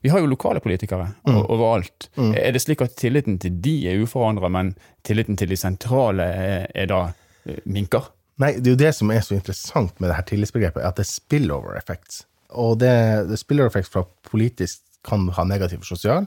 Vi 0.00 0.08
har 0.08 0.22
jo 0.22 0.30
lokale 0.30 0.62
politikere 0.64 1.10
mm. 1.28 1.42
overalt. 1.42 2.08
Er 2.16 2.54
det 2.56 2.62
slik 2.64 2.80
at 2.84 2.96
tilliten 2.96 3.36
til 3.40 3.58
de 3.64 3.74
er 3.90 4.00
uforandra, 4.00 4.48
men 4.48 4.72
tilliten 5.04 5.36
til 5.36 5.52
de 5.52 5.58
sentrale 5.60 6.24
er, 6.24 6.66
er 6.72 6.88
da 6.88 7.00
eh, 7.44 7.60
minker? 7.68 8.08
Nei, 8.40 8.54
det 8.58 8.70
er 8.70 8.74
jo 8.74 8.80
det 8.80 8.94
som 8.96 9.12
er 9.14 9.22
så 9.22 9.36
interessant 9.36 10.00
med 10.00 10.10
det 10.10 10.16
her 10.18 10.26
tillitsbegrepet, 10.30 10.82
er 10.82 10.90
at 10.90 10.98
det 10.98 11.04
er 11.04 11.12
spillover 11.12 11.76
effects. 11.78 12.24
Og 12.50 12.78
det, 12.80 12.94
det 13.28 13.38
spillover 13.38 13.70
effects 13.70 13.92
fra 13.92 14.06
politisk 14.26 14.82
kan 15.06 15.28
ha 15.36 15.44
negativ 15.46 15.82
for 15.82 15.94
sosial. 15.94 16.26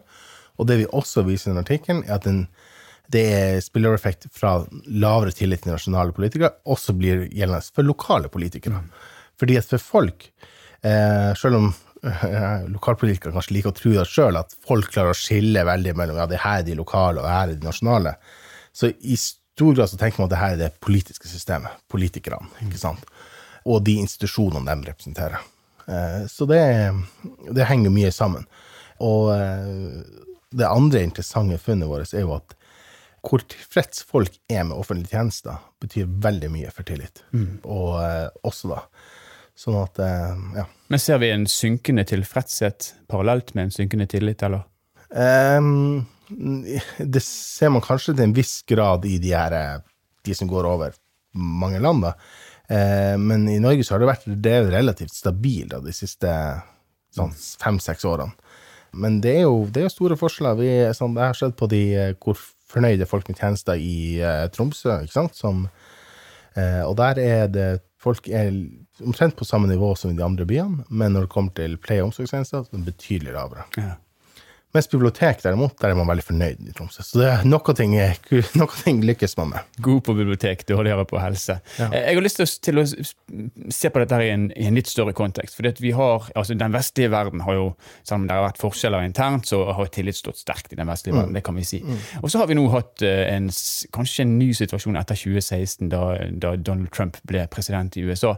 Og 0.57 0.69
det 0.69 0.79
vi 0.81 0.89
også 0.93 1.25
viser 1.27 1.49
i 1.49 1.53
den 1.53 1.63
artikkelen, 1.63 2.03
er 2.05 2.17
at 2.17 2.27
den, 2.29 2.45
det 3.13 3.23
er 3.31 3.59
spillereffekt 3.63 4.27
fra 4.35 4.59
lavere 4.87 5.31
tillit 5.35 5.63
til 5.63 5.73
nasjonale 5.73 6.15
politikere 6.15 6.57
også 6.67 6.95
blir 6.97 7.25
gjeldende 7.31 7.63
for 7.73 7.87
lokale 7.87 8.31
politikere. 8.31 8.81
Fordi 9.39 9.57
at 9.59 9.69
for 9.69 9.83
folk, 9.83 10.27
eh, 10.83 11.31
selv 11.39 11.59
om 11.59 11.67
eh, 12.03 12.67
lokalpolitikere 12.73 13.35
kanskje 13.35 13.57
liker 13.57 13.71
å 13.71 13.77
tro 13.77 13.93
det 13.95 14.05
sjøl, 14.11 14.39
at 14.39 14.55
folk 14.67 14.91
klarer 14.91 15.15
å 15.15 15.17
skille 15.17 15.65
veldig 15.67 15.95
mellom 15.97 16.19
ja, 16.19 16.27
det 16.29 16.41
her 16.43 16.61
er 16.61 16.67
de 16.67 16.77
lokale 16.79 17.21
og 17.21 17.27
det 17.27 17.35
her 17.35 17.53
er 17.53 17.55
de 17.55 17.69
nasjonale, 17.69 18.17
så 18.75 18.91
i 18.91 19.17
stor 19.21 19.73
grad 19.77 19.89
så 19.89 19.99
tenker 19.99 20.21
man 20.21 20.29
at 20.29 20.35
det 20.35 20.41
her 20.43 20.55
er 20.57 20.63
det 20.65 20.81
politiske 20.83 21.29
systemet, 21.31 21.79
politikerne, 21.91 22.49
ikke 22.67 22.81
sant? 22.81 23.07
og 23.67 23.81
de 23.83 23.97
institusjonene 23.99 24.63
de 24.79 24.91
representerer. 24.91 25.41
Eh, 25.87 26.27
Så 26.31 26.45
det, 26.47 26.61
det 27.51 27.67
henger 27.67 27.91
mye 27.91 28.11
sammen. 28.15 28.45
Og 29.03 29.31
eh, 29.35 30.03
det 30.51 30.67
andre 30.67 31.03
interessante 31.03 31.59
funnet 31.61 31.89
vårt 31.89 32.13
er 32.13 32.23
jo 32.25 32.37
at 32.37 32.56
hvor 33.27 33.43
tilfreds 33.51 34.05
folk 34.07 34.33
er 34.47 34.63
med 34.69 34.77
offentlige 34.77 35.17
tjenester, 35.17 35.59
betyr 35.83 36.07
veldig 36.23 36.49
mye 36.53 36.73
for 36.73 36.87
tillit. 36.87 37.23
Og 37.67 37.97
eh, 38.01 38.27
også 38.47 38.71
da. 38.71 38.81
Sånn 39.57 39.79
at, 39.81 39.99
eh, 39.99 40.43
ja. 40.61 40.67
Men 40.93 41.03
ser 41.03 41.19
vi 41.23 41.33
en 41.33 41.47
synkende 41.51 42.05
tilfredshet 42.07 42.93
parallelt 43.11 43.53
med 43.55 43.67
en 43.67 43.75
synkende 43.75 44.07
tillit, 44.07 44.43
eller? 44.47 44.63
Um, 45.11 46.05
det 46.99 47.23
ser 47.23 47.71
man 47.73 47.83
kanskje 47.83 48.13
til 48.13 48.27
en 48.27 48.35
viss 48.35 48.61
grad 48.67 49.05
i 49.07 49.17
de 49.23 49.31
her 49.35 49.83
de 50.27 50.35
som 50.35 50.49
går 50.51 50.67
over 50.67 50.95
mange 51.37 51.79
land, 51.83 52.03
da. 52.03 52.13
Eh, 52.67 53.15
men 53.19 53.47
i 53.49 53.59
Norge 53.63 53.85
så 53.85 53.95
har 53.95 54.03
det 54.03 54.11
vært 54.11 54.27
det 54.43 54.57
relativt 54.71 55.15
stabilt 55.15 55.77
de 55.85 55.93
siste 55.95 56.31
sånn, 57.15 57.33
fem-seks 57.61 58.05
årene. 58.07 58.35
Men 58.97 59.19
det 59.21 59.35
er 59.39 59.45
jo, 59.45 59.65
det 59.71 59.85
er 59.85 59.93
store 59.93 60.17
forskjeller. 60.19 60.57
Vi, 60.59 60.69
sånn, 60.97 61.15
det 61.15 61.27
har 61.29 61.37
skjedd 61.37 61.55
på 61.59 61.69
de 61.71 61.81
eh, 61.95 62.13
hvor 62.23 62.39
fornøyde 62.71 63.07
folk 63.09 63.29
med 63.29 63.39
tjenester 63.39 63.79
i 63.79 64.19
eh, 64.19 64.47
Tromsø, 64.53 64.99
ikke 65.03 65.15
sant? 65.15 65.37
Som, 65.37 65.67
eh, 66.55 66.83
og 66.83 66.97
der 66.99 67.21
er 67.23 67.47
det 67.51 67.67
folk 68.01 68.27
er 68.29 68.51
omtrent 69.03 69.35
på 69.37 69.45
samme 69.47 69.69
nivå 69.69 69.93
som 69.97 70.11
i 70.11 70.17
de 70.17 70.25
andre 70.25 70.45
byene, 70.45 70.85
men 70.89 71.15
når 71.15 71.25
det 71.25 71.33
kommer 71.33 71.55
til 71.57 71.77
pleie- 71.81 72.03
og 72.03 72.11
omsorgstjenester, 72.11 72.63
så 72.63 72.73
er 72.73 72.83
det 72.83 72.93
betydelig 72.93 73.33
lavere. 73.33 73.65
Ja. 73.77 73.95
Mens 74.77 74.89
bibliotek, 74.91 75.39
derimot, 75.41 75.73
der 75.81 75.89
er 75.89 75.97
man 75.97 76.05
veldig 76.11 76.23
fornøyd 76.27 76.67
i 76.69 76.73
Tromsø. 76.77 77.01
Så 77.01 77.17
det 77.17 77.27
er 77.31 77.45
noe 77.49 77.73
ting, 77.77 77.95
noe 78.61 78.81
ting 78.83 78.99
lykkes 79.09 79.33
man 79.39 79.55
med. 79.55 79.71
God 79.81 80.03
på 80.05 80.13
bibliotek, 80.19 80.61
dårligere 80.69 81.05
på 81.09 81.17
helse. 81.17 81.55
Ja. 81.79 81.87
Eh, 81.89 82.11
Jeg 82.11 82.19
har 82.19 82.25
lyst 82.25 82.43
til 82.65 82.81
å, 82.81 82.83
se 82.85 83.89
på 83.93 84.03
dette 84.03 84.19
i 84.21 84.29
en, 84.35 84.47
i 84.53 84.67
en 84.69 84.77
litt 84.77 84.91
større 84.91 85.15
kontekst. 85.17 85.57
fordi 85.57 85.73
vi 85.81 85.95
har, 85.97 86.29
altså 86.37 86.53
Den 86.53 86.75
vestlige 86.75 87.09
verden 87.11 87.41
har 87.47 87.57
jo, 87.57 87.65
selv 88.03 88.21
om 88.21 88.27
det 88.29 88.37
har 88.37 88.45
vært 88.45 88.61
forskjeller 88.61 89.07
internt, 89.07 89.49
så 89.49 89.63
har 89.73 89.89
tillit 89.93 90.19
stått 90.19 90.37
sterkt 90.43 90.73
i 90.73 90.79
den 90.79 90.89
vestlige 90.91 91.17
verden. 91.17 91.33
det 91.33 91.43
kan 91.47 91.57
vi 91.57 91.65
si. 91.65 91.81
Og 92.21 92.29
så 92.29 92.43
har 92.43 92.51
vi 92.51 92.59
nå 92.59 92.67
hatt 92.75 93.01
eh, 93.01 93.25
en, 93.33 93.49
kanskje 93.97 94.27
en 94.27 94.37
ny 94.37 94.51
situasjon 94.61 95.01
etter 95.01 95.17
2016, 95.17 95.89
da, 95.89 96.03
da 96.31 96.53
Donald 96.55 96.93
Trump 96.93 97.17
ble 97.25 97.47
president 97.49 97.97
i 97.97 98.05
USA. 98.05 98.35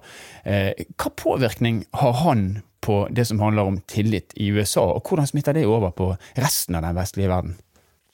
Eh, 0.48 0.72
hva 0.96 1.12
påvirkning 1.20 1.84
har 2.00 2.16
han 2.24 2.62
på 2.90 3.00
det 3.14 3.28
som 3.30 3.42
handler 3.44 3.70
om 3.70 3.82
tillit 3.86 4.34
i 4.36 4.50
USA, 4.50 4.88
og 4.96 5.06
hvordan 5.06 5.30
smitter 5.30 5.54
det 5.54 5.68
over 5.70 5.94
på 5.94 6.12
resten 6.42 6.78
av 6.80 6.88
den 6.88 6.98
vestlige 6.98 7.30
verden? 7.30 7.58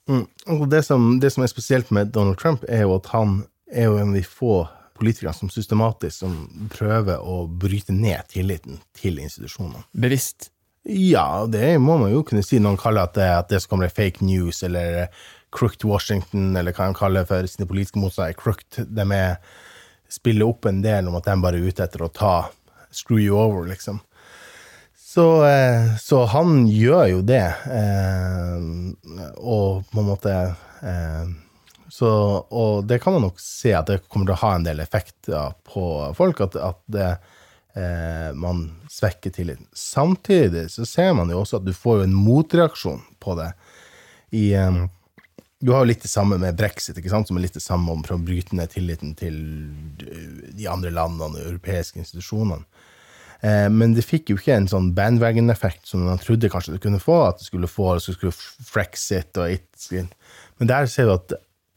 Mm. 0.09 0.25
det 0.69 0.83
som, 0.83 1.19
det 1.19 1.31
som 1.33 1.43
er 1.43 1.49
spesielt 1.49 1.91
med 1.95 2.11
Donald 2.13 2.37
Trump, 2.37 2.65
er 2.67 2.83
jo 2.83 2.97
at 2.99 3.07
han 3.13 3.37
er 3.71 3.87
jo 3.87 3.95
en 3.97 4.11
av 4.11 4.17
de 4.19 4.25
få 4.27 4.65
politikerne 4.99 5.33
som 5.35 5.51
systematisk 5.51 6.17
som 6.23 6.35
prøver 6.71 7.23
å 7.23 7.45
bryte 7.47 7.95
ned 7.95 8.27
tilliten 8.31 8.81
til 8.95 9.19
institusjonene. 9.23 9.85
Bevisst. 9.91 10.49
Ja, 10.85 11.45
det 11.49 11.77
må 11.81 11.97
man 11.97 12.11
jo 12.13 12.21
kunne 12.27 12.43
si. 12.45 12.59
Noen 12.61 12.77
kaller 12.79 13.07
at 13.07 13.15
det, 13.17 13.29
at 13.39 13.49
det 13.51 13.63
kommer 13.71 13.89
er 13.89 13.95
fake 13.95 14.23
news, 14.23 14.61
eller 14.63 15.07
crooked 15.55 15.87
Washington, 15.87 16.51
eller 16.59 16.75
hva 16.75 16.91
de 16.91 16.99
kaller 16.99 17.27
for 17.27 17.47
sine 17.49 17.67
politiske 17.67 17.99
motstandere. 17.99 18.37
Crooked, 18.39 18.83
de 18.91 19.07
er, 19.17 19.39
spiller 20.11 20.51
opp 20.51 20.67
en 20.69 20.83
del 20.85 21.09
om 21.09 21.17
at 21.17 21.27
de 21.27 21.39
bare 21.41 21.59
er 21.59 21.71
ute 21.71 21.87
etter 21.87 22.05
å 22.05 22.11
ta 22.13 22.35
screw 22.95 23.19
you 23.19 23.35
over, 23.35 23.65
liksom. 23.67 23.99
Så, 25.15 25.45
eh, 25.45 25.95
så 25.97 26.25
han 26.25 26.65
gjør 26.67 27.05
jo 27.07 27.19
det, 27.23 27.45
eh, 27.71 28.63
og 29.39 29.85
på 29.87 30.01
en 30.01 30.07
måte 30.09 30.31
eh, 30.83 31.29
så, 31.87 32.09
Og 32.51 32.83
det 32.83 32.97
kan 32.99 33.15
man 33.15 33.23
nok 33.23 33.37
se 33.39 33.71
at 33.71 33.87
det 33.87 34.01
kommer 34.09 34.27
til 34.27 34.35
å 34.35 34.41
ha 34.41 34.49
en 34.57 34.65
del 34.65 34.81
effekter 34.83 35.53
på 35.63 35.85
folk, 36.17 36.41
at, 36.43 36.57
at 36.59 36.81
det, 36.91 37.07
man 38.35 38.65
svekker 38.91 39.31
tilliten. 39.35 39.69
Samtidig 39.71 40.65
så 40.73 40.83
ser 40.87 41.13
man 41.15 41.31
jo 41.31 41.39
også 41.41 41.61
at 41.61 41.67
du 41.67 41.71
får 41.75 42.03
en 42.03 42.15
motreaksjon 42.15 42.99
på 43.23 43.35
det. 43.39 43.47
I, 44.35 44.45
du 45.63 45.71
har 45.71 45.85
jo 45.85 45.91
litt 45.93 46.03
det 46.03 46.11
samme 46.11 46.39
med 46.41 46.59
brexit, 46.59 46.99
som 46.99 47.39
er 47.39 47.45
litt 47.45 47.55
det 47.55 47.63
samme 47.63 47.95
om 47.95 48.03
å 48.03 48.19
bryte 48.19 48.55
ned 48.59 48.73
tilliten 48.75 49.15
til 49.15 49.39
de 50.51 50.67
andre 50.71 50.91
landene 50.91 51.31
og 51.31 51.47
europeiske 51.53 52.03
institusjonene. 52.03 52.63
Eh, 53.41 53.69
Men 53.69 53.93
det 53.93 54.05
fikk 54.05 54.29
jo 54.31 54.37
ikke 54.37 54.55
en 54.55 54.67
sånn 54.67 54.93
bandwagon-effekt 54.95 55.87
som 55.87 56.05
man 56.05 56.17
trodde 56.21 56.49
kanskje 56.49 56.73
det 56.77 56.81
kunne 56.85 56.99
få. 56.99 57.17
At 57.29 57.39
det 57.39 57.45
skulle 57.49 57.67
få 57.71 57.95
så 57.99 58.13
skulle 58.15 58.31
Frexit 58.35 59.37
og 59.37 59.51
it. 59.51 59.89
Men 60.59 60.67
der 60.71 60.85
ser 60.91 61.05
du 61.09 61.13
at 61.17 61.33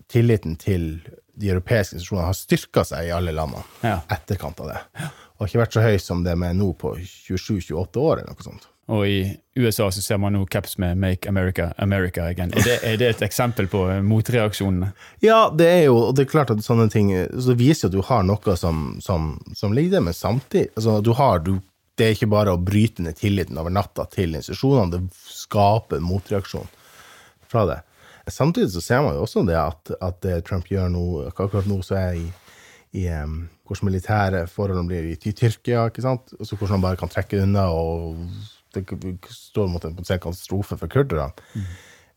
tilliten 0.08 0.56
til 0.56 1.00
de 1.38 1.50
europeiske 1.52 1.94
institusjonene 1.98 2.26
har 2.26 2.34
styrka 2.34 2.82
seg 2.84 3.06
i 3.06 3.12
alle 3.14 3.30
landene 3.32 3.62
Ja. 3.84 4.00
etterkant 4.10 4.58
av 4.60 4.66
det. 4.72 4.78
Og 5.38 5.44
har 5.44 5.46
ikke 5.52 5.60
vært 5.66 5.76
så 5.76 5.82
høy 5.84 5.98
som 6.02 6.24
det 6.24 6.32
er 6.32 6.40
med 6.40 6.56
nå 6.58 6.72
på 6.74 6.96
27-28 6.98 8.00
år 8.02 8.18
eller 8.22 8.32
noe 8.32 8.42
sånt. 8.42 8.66
Og 8.88 9.04
i 9.04 9.16
USA 9.58 9.90
så 9.92 10.00
ser 10.00 10.16
man 10.20 10.32
nå 10.32 10.46
caps 10.48 10.78
med 10.78 10.96
'Make 10.96 11.28
America 11.28 11.72
America 11.76 12.22
Again'. 12.30 12.54
Er 12.56 12.64
det, 12.64 12.78
er 12.82 12.96
det 12.96 13.08
et 13.08 13.22
eksempel 13.22 13.68
på 13.68 13.84
motreaksjonene? 14.02 14.92
Ja, 15.20 15.50
det 15.50 15.66
er 15.68 15.82
jo, 15.84 15.96
og 16.08 16.16
det 16.16 16.24
er 16.24 16.30
klart 16.30 16.50
at 16.50 16.64
sånne 16.64 16.88
ting 16.90 17.12
så 17.12 17.52
det 17.52 17.58
viser 17.58 17.88
jo 17.88 17.90
at 17.90 17.96
du 17.98 18.06
har 18.08 18.22
noe 18.24 18.56
som, 18.56 18.96
som, 19.04 19.34
som 19.54 19.76
ligger 19.76 19.98
der, 19.98 20.06
men 20.08 20.16
samtidig 20.16 20.70
altså, 20.76 21.02
du 21.04 21.12
har, 21.12 21.38
du, 21.44 21.60
Det 21.98 22.06
er 22.06 22.14
ikke 22.14 22.30
bare 22.30 22.52
å 22.54 22.62
bryte 22.62 23.02
ned 23.02 23.16
tilliten 23.18 23.58
over 23.58 23.70
natta 23.74 24.04
til 24.06 24.36
institusjonene, 24.38 24.90
det 24.92 25.00
skaper 25.18 25.98
motreaksjon 25.98 26.68
fra 27.50 27.64
det. 27.66 27.80
Samtidig 28.30 28.70
så 28.70 28.80
ser 28.80 29.02
man 29.02 29.16
jo 29.16 29.24
også 29.24 29.42
det 29.48 29.56
at, 29.58 29.90
at 30.00 30.20
det 30.22 30.44
Trump 30.46 30.68
gjør 30.70 30.92
nå 30.92 31.04
Akkurat 31.32 31.66
nå 31.66 31.80
så 31.82 31.96
er 31.96 32.12
jeg 32.12 32.28
i, 32.28 32.28
i 33.02 33.08
hvordan 33.08 33.88
militære 33.90 34.46
forholdene 34.46 34.88
blir 34.88 35.10
i 35.10 35.32
Tyrkia, 35.32 35.88
ikke 35.90 36.04
sant? 36.04 36.32
Også 36.38 36.56
hvordan 36.56 36.78
han 36.78 36.86
bare 36.86 37.00
kan 37.00 37.10
trekke 37.12 37.42
unna, 37.42 37.66
og 37.74 38.22
det 38.74 38.84
står 39.32 39.68
mot 39.70 39.84
en 39.84 39.96
potensiell 39.96 40.20
katastrofe 40.22 40.78
for 40.80 40.92
kurderne, 40.92 41.32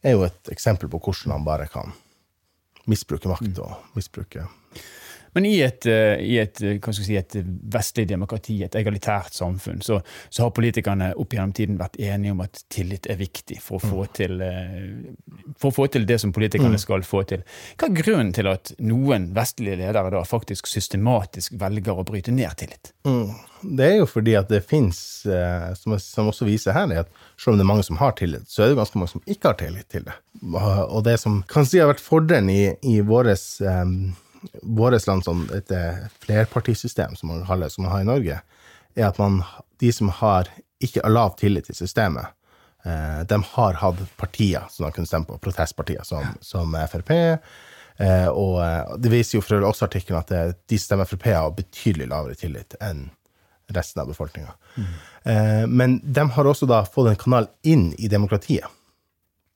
er 0.01 0.15
jo 0.15 0.25
et 0.25 0.51
eksempel 0.53 0.89
på 0.89 1.00
hvordan 1.00 1.36
han 1.38 1.46
bare 1.46 1.67
kan 1.72 1.93
misbruke 2.89 3.29
makt 3.29 3.60
og 3.62 3.98
misbruke 3.98 4.48
Men 5.33 5.45
i 5.45 5.61
et, 5.63 5.85
eh, 5.85 6.19
i 6.19 6.38
et, 6.41 6.61
eh, 6.61 6.91
si, 6.91 7.15
et 7.15 7.35
vestlig 7.71 8.07
demokrati, 8.09 8.57
et 8.63 8.75
egalitært 8.75 9.35
samfunn, 9.38 9.81
så, 9.81 10.01
så 10.29 10.45
har 10.45 10.53
politikerne 10.55 11.11
opp 11.19 11.35
gjennom 11.35 11.53
tiden 11.55 11.79
vært 11.79 11.95
enige 12.01 12.35
om 12.35 12.43
at 12.43 12.63
tillit 12.73 13.07
er 13.11 13.19
viktig 13.21 13.61
for 13.63 13.79
å 13.79 13.91
få 13.93 14.07
til, 14.17 14.41
eh, 14.43 15.13
for 15.61 15.71
å 15.71 15.75
få 15.75 15.88
til 15.91 16.07
det 16.09 16.19
som 16.21 16.33
politikerne 16.35 16.79
skal 16.81 17.05
få 17.07 17.23
til. 17.29 17.45
Hva 17.77 17.88
er 17.88 17.95
grunnen 18.01 18.33
til 18.35 18.50
at 18.51 18.73
noen 18.83 19.29
vestlige 19.35 19.79
ledere 19.79 20.11
da 20.13 20.23
faktisk 20.27 20.67
systematisk 20.67 21.55
velger 21.61 22.01
å 22.01 22.07
bryte 22.07 22.35
ned 22.35 22.51
tillit? 22.59 22.91
Det 23.61 23.88
er 23.88 23.97
jo 24.01 24.09
fordi 24.09 24.33
at 24.35 24.50
det 24.50 24.63
fins, 24.65 24.97
som, 25.77 25.93
som 26.01 26.29
også 26.31 26.47
viser 26.47 26.73
her, 26.75 26.89
er 26.91 27.03
at 27.03 27.11
selv 27.38 27.53
om 27.53 27.59
det 27.59 27.65
er 27.65 27.69
mange 27.69 27.85
som 27.85 28.00
har 28.01 28.15
tillit, 28.17 28.50
så 28.50 28.63
er 28.63 28.71
det 28.71 28.79
ganske 28.79 29.00
mange 29.00 29.13
som 29.13 29.23
ikke 29.29 29.51
har 29.51 29.59
tillit 29.61 29.88
til 29.93 30.05
det. 30.07 30.15
Og 30.41 31.03
det 31.05 31.19
som 31.21 31.39
kan 31.50 31.67
si 31.69 31.79
har 31.81 31.91
vært 31.91 32.03
fordelen 32.03 32.50
i, 32.53 32.63
i 32.89 33.00
våres, 33.05 33.45
um, 33.61 34.13
våres 34.62 35.07
land 35.07 35.25
sånn, 35.25 35.45
et 35.55 35.71
eh, 35.75 36.03
flerpartisystem, 36.24 37.15
som 37.19 37.31
man 37.31 37.45
kaller 37.48 37.71
som 37.71 37.86
man 37.86 37.93
har 37.95 38.05
i 38.05 38.10
Norge, 38.10 38.41
er 38.98 39.07
at 39.07 39.19
man, 39.21 39.41
de 39.79 39.91
som 39.95 40.12
har 40.21 40.50
ikke 40.81 41.03
har 41.03 41.13
lav 41.13 41.36
tillit 41.39 41.69
til 41.69 41.77
systemet, 41.77 42.33
eh, 42.86 43.21
de 43.29 43.41
har 43.53 43.79
hatt 43.81 44.01
partier 44.19 44.65
som 44.74 44.88
de 44.88 44.95
kunne 44.95 45.10
stemme 45.10 45.29
på, 45.29 45.39
protestpartier 45.43 46.05
som, 46.07 46.33
som 46.41 46.75
Frp. 46.91 47.13
Eh, 48.01 48.27
og 48.29 48.57
eh, 48.63 48.98
det 49.03 49.13
viser 49.13 49.38
jo 49.38 49.45
for 49.45 49.67
også 49.67 49.88
artikkelen 49.88 50.21
at 50.21 50.31
det, 50.31 50.43
de 50.71 50.79
som 50.79 50.91
stemmer 50.91 51.10
Frp, 51.10 51.27
har 51.29 51.55
betydelig 51.57 52.10
lavere 52.12 52.38
tillit 52.39 52.77
enn 52.81 53.10
resten 53.71 54.01
av 54.01 54.10
befolkninga. 54.12 54.53
Eh, 55.24 55.65
men 55.67 56.00
de 56.03 56.27
har 56.36 56.50
også 56.50 56.67
da 56.69 56.81
fått 56.88 57.12
en 57.12 57.19
kanal 57.19 57.50
inn 57.67 57.91
i 58.01 58.10
demokratiet. 58.12 58.67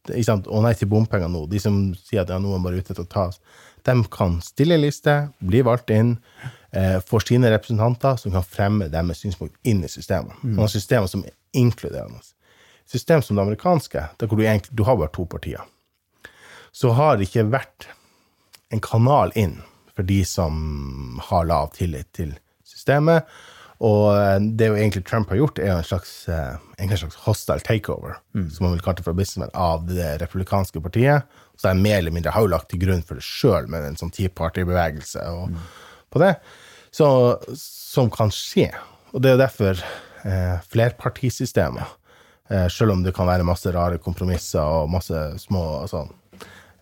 Og 0.05 0.61
nei 0.61 0.75
til 0.77 0.89
bompenger 0.91 1.31
nå. 1.31 1.47
De 1.49 1.59
som 1.61 1.79
sier 1.97 2.21
at 2.21 2.29
ja, 2.29 2.37
nå 2.39 2.51
er 2.51 2.59
man 2.59 2.67
bare 2.67 2.81
ute 2.81 2.93
etter 2.93 3.07
å 3.07 3.09
ta. 3.09 3.25
De 3.85 3.95
kan 4.11 4.39
stille 4.41 4.77
liste, 4.81 5.13
bli 5.45 5.61
valgt 5.65 5.91
inn, 5.93 6.15
eh, 6.71 6.97
får 7.05 7.27
sine 7.27 7.51
representanter 7.53 8.17
som 8.17 8.33
kan 8.33 8.43
fremme 8.43 8.89
deres 8.89 9.21
synspunkt 9.21 9.55
inn 9.63 9.83
i 9.83 9.91
systemet. 9.91 10.33
Mm. 10.43 10.57
har 10.59 10.67
systemer 10.67 11.07
som 11.07 11.23
er 11.25 11.35
inkluderende. 11.53 12.21
System 12.85 13.21
som 13.21 13.35
det 13.35 13.43
amerikanske, 13.43 14.07
der 14.17 14.27
hvor 14.27 14.37
du 14.37 14.43
egentlig 14.43 14.75
du 14.75 14.83
har 14.83 14.97
bare 14.97 15.13
to 15.13 15.25
partier, 15.25 15.61
så 16.71 16.91
har 16.91 17.17
det 17.17 17.29
ikke 17.29 17.51
vært 17.51 17.87
en 18.71 18.81
kanal 18.81 19.31
inn 19.35 19.61
for 19.95 20.03
de 20.03 20.23
som 20.25 21.19
har 21.29 21.45
lav 21.45 21.71
tillit 21.77 22.11
til 22.13 22.35
systemet. 22.63 23.23
Og 23.83 24.05
eh, 24.15 24.37
det 24.55 24.69
jo 24.69 24.77
egentlig 24.77 25.03
Trump 25.07 25.31
har 25.33 25.41
gjort, 25.41 25.59
er 25.59 25.73
jo 25.73 25.79
en 25.81 25.87
slags, 25.87 26.13
eh, 26.31 26.53
en 26.79 26.93
slags 26.95 27.17
hostile 27.25 27.63
takeover, 27.65 28.19
som 28.33 28.67
man 28.67 28.75
vil 28.75 28.83
kalle 28.85 29.01
det 29.01 29.07
fra 29.07 29.15
businessmen, 29.17 29.51
av 29.51 29.83
det 29.89 30.13
republikanske 30.21 30.79
partiet. 30.83 31.27
Så 31.59 31.69
er 31.69 31.79
mer 31.79 31.99
eller 31.99 32.15
mindre 32.15 32.33
har 32.35 32.45
jo 32.45 32.51
lagt 32.51 32.69
til 32.71 32.81
grunn 32.83 33.03
for 33.03 33.19
det 33.19 33.25
sjøl, 33.25 33.67
med 33.71 33.87
en 33.87 33.99
sånn 33.99 34.13
Tea 34.15 34.31
Party-bevegelse 34.31 35.23
og 35.31 35.55
på 36.11 36.23
det. 36.23 36.35
Så, 36.95 37.07
som 37.59 38.07
kan 38.11 38.31
skje. 38.31 38.69
Og 39.11 39.23
det 39.23 39.31
er 39.31 39.35
jo 39.35 39.43
derfor 39.43 39.79
eh, 40.27 40.55
flerpartisystemer, 40.71 41.95
eh, 42.51 42.67
sjøl 42.71 42.93
om 42.95 43.03
det 43.03 43.15
kan 43.15 43.27
være 43.27 43.47
masse 43.47 43.71
rare 43.75 43.99
kompromisser 44.03 44.63
og 44.63 44.91
masse 44.91 45.19
små 45.43 45.65
sånn 45.91 46.11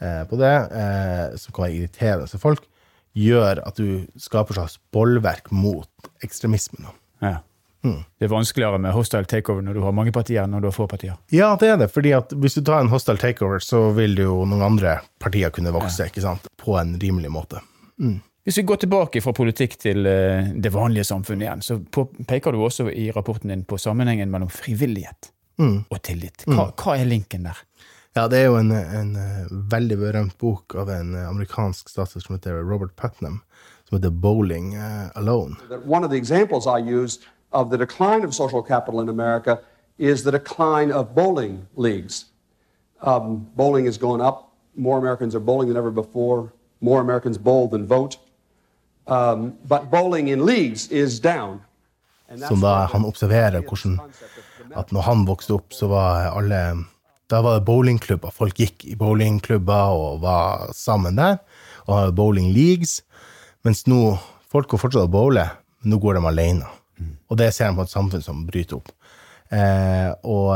eh, 0.02 0.22
på 0.30 0.40
det, 0.42 0.54
eh, 0.54 1.26
som 1.42 1.56
kan 1.56 1.68
være 1.68 1.80
irriterende 1.80 2.30
for 2.32 2.46
folk, 2.50 2.68
gjør 3.14 3.62
at 3.68 3.80
du 3.80 4.06
skaper 4.20 4.58
slags 4.58 4.80
bolverk 4.94 5.52
mot 5.52 6.12
ekstremismen. 6.26 6.88
Ja. 6.90 6.94
Ja. 7.24 7.40
Det 7.84 8.26
er 8.26 8.32
vanskeligere 8.32 8.78
med 8.80 8.94
hostile 8.96 9.28
takeover 9.28 9.64
når 9.66 9.76
du 9.76 9.82
har 9.84 9.92
mange 9.96 10.14
partier 10.16 10.46
enn 10.46 10.54
når 10.56 10.62
du 10.64 10.68
har 10.70 10.76
få 10.76 10.86
partier. 10.88 11.18
Ja, 11.36 11.50
det 11.60 11.68
er 11.68 11.80
det. 11.82 11.90
fordi 11.92 12.14
at 12.16 12.32
hvis 12.32 12.56
du 12.56 12.62
tar 12.64 12.80
en 12.80 12.92
hostile 12.92 13.20
takeover, 13.20 13.60
så 13.60 13.90
vil 13.98 14.16
jo 14.18 14.46
noen 14.48 14.64
andre 14.64 15.02
partier 15.20 15.52
kunne 15.52 15.74
vokse 15.76 16.08
ikke 16.08 16.24
sant? 16.24 16.48
på 16.64 16.78
en 16.80 16.96
rimelig 17.02 17.32
måte. 17.34 17.60
Hvis 18.44 18.58
vi 18.62 18.64
går 18.68 18.80
tilbake 18.86 19.22
fra 19.24 19.34
politikk 19.36 19.76
til 19.84 20.08
eh, 20.08 20.54
det 20.56 20.72
vanlige 20.72 21.04
samfunnet 21.12 21.46
igjen, 21.46 21.64
så 21.64 21.78
peker 22.28 22.56
du 22.56 22.64
også 22.64 22.88
i 22.92 23.10
rapporten 23.12 23.52
din 23.52 23.68
på 23.68 23.80
sammenhengen 23.80 24.32
mellom 24.32 24.52
frivillighet 24.52 25.34
og 25.64 26.00
tillit. 26.04 26.48
Hva, 26.48 26.72
hva 26.72 26.96
er 26.98 27.06
linken 27.08 27.46
der? 27.46 27.60
Ja, 28.14 28.28
det 28.28 28.44
er 28.44 28.46
jo 28.52 28.58
en, 28.60 28.72
en 28.72 29.16
eh, 29.18 29.46
veldig 29.74 29.96
berømt 29.98 30.36
bok 30.38 30.76
av 30.78 30.90
en 30.94 31.16
eh, 31.18 31.30
amerikansk 31.30 31.90
statsminister 31.90 32.30
som 32.30 32.36
heter 32.38 32.60
Robert 32.62 32.94
Putnam, 32.96 33.40
som 33.90 33.98
heter 33.98 34.10
'Bowling 34.10 34.76
eh, 34.76 35.10
Alone'. 35.18 35.58
one 35.86 36.06
of 36.06 36.12
the 36.12 36.18
examples 36.18 36.68
I 36.68 36.78
use 36.78 37.20
of 37.52 37.72
the 37.72 37.78
decline 37.78 38.24
of 38.24 38.34
social 38.34 38.62
capital 38.62 39.02
in 39.02 39.10
America 39.10 39.60
is 39.98 40.24
the 40.24 40.32
decline 40.32 40.92
of 40.92 41.16
bowling 41.16 41.66
leagues. 41.76 42.26
Um, 43.02 43.48
bowling 43.56 43.86
has 43.86 43.98
gone 43.98 44.22
up. 44.22 44.54
More 44.76 44.98
Americans 44.98 45.36
are 45.36 45.44
bowling 45.44 45.68
than 45.70 45.78
ever 45.78 45.92
before. 45.92 46.52
More 46.82 47.02
Americans 47.02 47.38
bowl 47.38 47.68
than 47.68 47.88
vote. 47.88 48.18
Um, 49.08 49.54
but 49.68 49.92
bowling 49.92 50.28
in 50.28 50.46
leagues 50.46 50.88
is 50.92 51.20
down. 51.20 51.62
Som 52.48 52.62
da 52.62 52.86
han 52.86 53.06
observerer 53.06 53.62
hvordan 53.62 54.00
at 54.76 54.92
når 54.92 55.02
han 55.02 55.26
vokste 55.26 55.54
opp, 55.54 55.74
så 55.74 55.88
var 55.88 56.32
alle 56.32 56.86
Da 57.32 57.42
var 57.42 57.60
det 57.60 57.68
bowlingklubber. 57.68 58.34
Folk 58.36 58.60
gikk 58.60 58.86
i 58.90 58.98
bowlingklubber 59.00 59.96
og 59.96 60.22
var 60.24 60.70
sammen 60.76 61.18
der. 61.20 61.40
Og 61.88 62.14
bowling 62.16 62.52
leagues. 62.56 63.02
Mens 63.64 63.86
nå 63.88 64.18
Folk 64.54 64.70
går 64.70 64.84
fortsatt 64.84 65.08
og 65.08 65.14
bowler, 65.16 65.56
men 65.82 65.96
nå 65.96 65.98
går 65.98 66.20
de 66.20 66.28
alene. 66.30 66.68
Og 67.32 67.38
det 67.40 67.48
ser 67.56 67.72
man 67.72 67.80
på 67.80 67.88
et 67.88 67.94
samfunn 67.96 68.22
som 68.22 68.44
bryter 68.46 68.78
opp. 68.78 68.92
Eh, 69.50 70.12
og, 70.30 70.52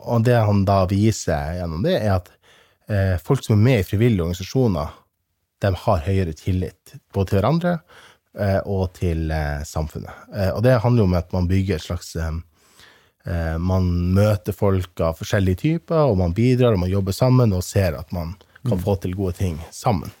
og 0.00 0.24
det 0.24 0.38
han 0.48 0.62
da 0.64 0.78
viser 0.88 1.58
gjennom 1.58 1.84
det, 1.84 1.98
er 2.00 2.14
at 2.16 2.30
eh, 2.88 3.20
folk 3.20 3.44
som 3.44 3.58
er 3.58 3.66
med 3.66 3.82
i 3.82 3.86
frivillige 3.86 4.24
organisasjoner, 4.24 4.96
de 5.60 5.72
har 5.84 6.02
høyere 6.06 6.34
tillit 6.36 6.96
både 7.14 7.30
til 7.30 7.38
hverandre 7.38 7.74
eh, 7.76 8.60
og 8.64 8.96
til 8.96 9.28
eh, 9.32 9.60
samfunnet. 9.68 10.24
Eh, 10.32 10.50
og 10.54 10.64
det 10.64 10.78
handler 10.80 11.04
jo 11.04 11.10
om 11.10 11.16
at 11.20 11.36
man 11.36 11.48
bygger 11.50 11.76
et 11.76 11.86
slags 11.86 12.14
eh, 12.16 12.32
eh, 12.32 12.40
Man 13.24 13.86
møter 14.12 14.52
folk 14.52 15.00
av 15.00 15.14
forskjellige 15.16 15.62
typer, 15.62 16.10
og 16.10 16.18
man 16.20 16.34
bidrar 16.36 16.74
og 16.76 16.82
man 16.82 16.90
jobber 16.92 17.14
sammen 17.16 17.54
og 17.56 17.62
ser 17.64 17.96
at 17.96 18.10
man 18.12 18.34
kan 18.68 18.80
få 18.80 18.96
til 19.00 19.14
gode 19.16 19.32
ting 19.38 19.56
sammen. 19.72 20.12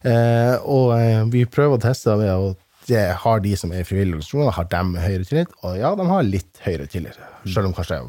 Eh, 0.00 0.56
og 0.64 0.94
eh, 0.96 1.22
vi 1.32 1.44
prøver 1.44 1.76
å 1.76 1.82
teste 1.82 2.16
ved 2.20 2.32
å 2.32 2.52
det 2.88 3.02
har 3.22 3.42
de 3.44 3.52
som 3.60 3.70
er 3.70 3.84
i 3.84 3.86
frivillige 3.86 4.16
organisasjoner, 4.16 4.54
har 4.56 4.66
dem 4.72 4.94
høyere 4.98 5.26
tillit? 5.28 5.50
Og 5.62 5.76
ja, 5.78 5.90
de 5.94 6.06
har 6.08 6.24
litt 6.26 6.62
høyere 6.64 6.88
tillit. 6.90 7.18
Selv 7.44 7.68
om 7.68 7.74
kanskje 7.76 8.00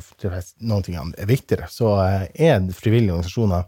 noen 0.64 0.86
ting 0.88 0.96
er 0.98 1.28
viktigere, 1.30 1.68
så 1.70 1.92
eh, 2.02 2.24
er 2.48 2.64
frivillige 2.74 3.14
organisasjoner 3.14 3.68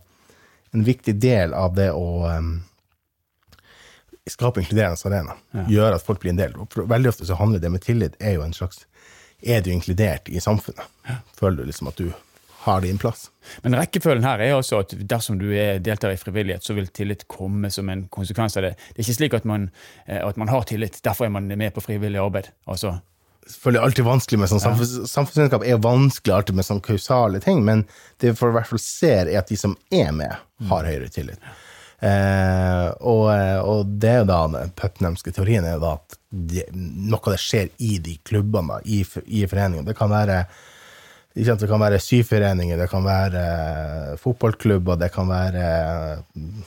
en 0.74 0.86
viktig 0.88 1.14
del 1.22 1.54
av 1.54 1.76
det 1.78 1.92
å 1.94 2.08
eh, 2.32 3.60
skape 4.32 4.64
inkluderende 4.64 5.12
arena. 5.12 5.38
Gjøre 5.70 6.00
at 6.00 6.08
folk 6.08 6.24
blir 6.24 6.34
en 6.34 6.40
del. 6.40 6.56
For 6.74 6.88
veldig 6.90 7.12
ofte 7.12 7.28
så 7.30 7.38
handler 7.38 7.62
det 7.62 7.74
med 7.76 7.84
tillit 7.86 8.18
er 8.24 8.40
jo 8.40 8.48
en 8.48 8.56
slags 8.56 8.88
Er 9.44 9.62
du 9.62 9.72
inkludert 9.74 10.30
i 10.32 10.40
samfunnet? 10.40 10.88
Føler 11.36 11.64
du 11.64 11.70
liksom 11.72 11.90
at 11.92 12.00
du 12.00 12.14
har 12.64 12.82
din 12.82 12.98
plass? 12.98 13.26
Men 13.62 13.76
rekkefølgen 13.76 14.24
her 14.24 14.40
er 14.40 14.54
altså 14.56 14.80
at 14.80 14.94
dersom 14.96 15.40
du 15.42 15.50
er 15.52 15.82
deltar 15.84 16.14
i 16.16 16.20
frivillighet, 16.20 16.64
så 16.64 16.76
vil 16.78 16.88
tillit 16.96 17.26
komme 17.28 17.72
som 17.74 17.90
en 17.92 18.06
konsekvens 18.14 18.56
av 18.58 18.64
det. 18.68 18.76
Det 18.94 19.02
er 19.02 19.08
ikke 19.08 19.18
slik 19.18 19.36
at 19.36 19.48
man, 19.50 19.68
eh, 20.06 20.22
at 20.24 20.40
man 20.40 20.52
har 20.52 20.64
tillit, 20.70 21.02
derfor 21.04 21.28
er 21.28 21.34
man 21.36 21.52
med 21.52 21.74
på 21.76 21.84
frivillig 21.84 22.22
arbeid. 22.24 22.54
Altså, 22.64 22.96
selvfølgelig 23.44 23.84
alltid 23.84 24.08
vanskelig 24.08 24.40
med 24.40 24.52
sånn 24.54 24.64
samfunns, 24.64 24.96
Samfunnsvitenskap 25.12 25.68
er 25.68 25.84
vanskelig 25.84 26.36
alltid 26.38 26.60
med 26.60 26.70
sånn 26.70 26.82
kausale 26.86 27.44
ting, 27.44 27.66
men 27.68 27.84
det 28.24 28.32
vi 28.32 28.48
i 28.48 28.56
hvert 28.56 28.72
fall 28.72 28.82
ser, 28.82 29.28
er 29.28 29.42
at 29.42 29.52
de 29.52 29.60
som 29.60 29.76
er 29.92 30.16
med, 30.16 30.40
har 30.72 30.88
høyere 30.88 31.12
tillit. 31.12 31.52
Eh, 32.04 32.90
og, 33.08 33.30
og 33.64 33.96
det 34.02 34.12
er 34.12 34.22
jo 34.24 34.28
da 34.28 34.42
den 34.52 34.76
putnamske 34.76 35.32
teorien 35.36 35.64
er 35.64 35.78
jo 35.78 35.84
da 35.86 35.96
at 36.02 36.18
de, 36.34 36.66
noe 36.74 37.22
av 37.22 37.36
det 37.36 37.42
skjer 37.42 37.72
i 37.86 37.98
de 38.04 38.18
klubbene, 38.28 38.76
da, 38.76 38.84
i, 38.84 39.04
i 39.40 39.46
foreningene. 39.48 39.88
Det 39.88 39.98
kan 39.98 40.12
være 40.12 40.44
det 41.34 41.66
kan 41.66 41.82
være 41.82 41.98
syforeninger, 41.98 42.78
det 42.78 42.90
kan 42.92 43.06
være 43.06 43.42
eh, 43.42 44.10
fotballklubber, 44.22 45.00
det 45.02 45.10
kan 45.16 45.32
være 45.32 45.64
eh, 46.14 46.66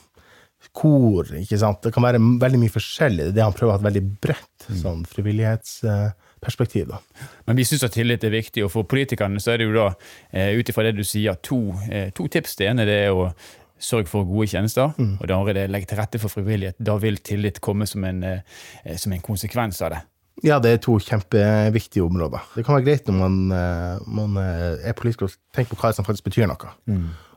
kor. 0.77 1.29
ikke 1.39 1.59
sant? 1.61 1.83
Det 1.85 1.93
kan 1.95 2.05
være 2.05 2.21
veldig 2.43 2.61
mye 2.61 2.75
forskjellig. 2.75 3.29
Det 3.29 3.33
er 3.33 3.37
det 3.39 3.45
han 3.47 3.57
prøver 3.57 3.73
å 3.73 3.77
ha 3.77 3.81
et 3.81 3.87
veldig 3.87 4.05
bredt 4.25 4.67
sånn 4.83 5.05
frivillighetsperspektiv. 5.09 6.91
da. 6.91 6.99
Men 7.47 7.61
vi 7.61 7.67
syns 7.69 7.87
at 7.87 7.95
tillit 7.95 8.27
er 8.27 8.35
viktig, 8.35 8.65
og 8.67 8.73
for 8.75 8.89
politikerne 8.89 9.43
så 9.43 9.55
er 9.55 9.63
det 9.63 9.69
jo 9.69 9.77
da, 9.77 9.87
eh, 10.33 10.59
ut 10.59 10.73
ifra 10.73 10.89
det 10.89 10.97
du 10.99 11.05
sier, 11.07 11.39
to, 11.43 11.61
eh, 11.91 12.11
to 12.11 12.27
tips. 12.29 12.57
Det 12.57 12.69
ene 12.69 12.89
det 12.89 12.99
er 13.07 13.15
å 13.15 13.31
sørge 13.79 14.09
for 14.09 14.25
gode 14.25 14.49
tjenester, 14.49 14.93
Mm. 14.99 15.17
og 15.21 15.27
det 15.27 15.35
andre 15.37 15.55
er 15.63 15.69
å 15.69 15.73
legge 15.73 15.87
til 15.91 15.99
rette 15.99 16.19
for 16.19 16.29
frivillighet. 16.33 16.77
Da 16.83 16.97
vil 16.97 17.17
tillit 17.19 17.61
komme 17.61 17.87
som 17.87 18.05
en, 18.05 18.23
eh, 18.25 18.97
som 18.97 19.13
en 19.13 19.21
konsekvens 19.21 19.83
av 19.83 19.91
det. 19.91 20.03
Ja, 20.45 20.59
det 20.59 20.71
er 20.73 20.77
to 20.85 20.99
kjempeviktige 20.99 22.05
områder. 22.05 22.41
Det 22.55 22.65
kan 22.65 22.75
være 22.77 22.85
greit 22.85 23.07
når 23.07 23.15
man, 23.19 23.53
eh, 23.53 23.99
man 24.07 24.37
eh, 24.37 24.89
er 24.89 24.93
politiker 24.93 25.25
og 25.25 25.33
tenker 25.55 25.75
på 25.75 25.81
hva 25.81 25.95
som 25.95 26.05
faktisk 26.05 26.25
betyr 26.25 26.47
noe. 26.47 26.73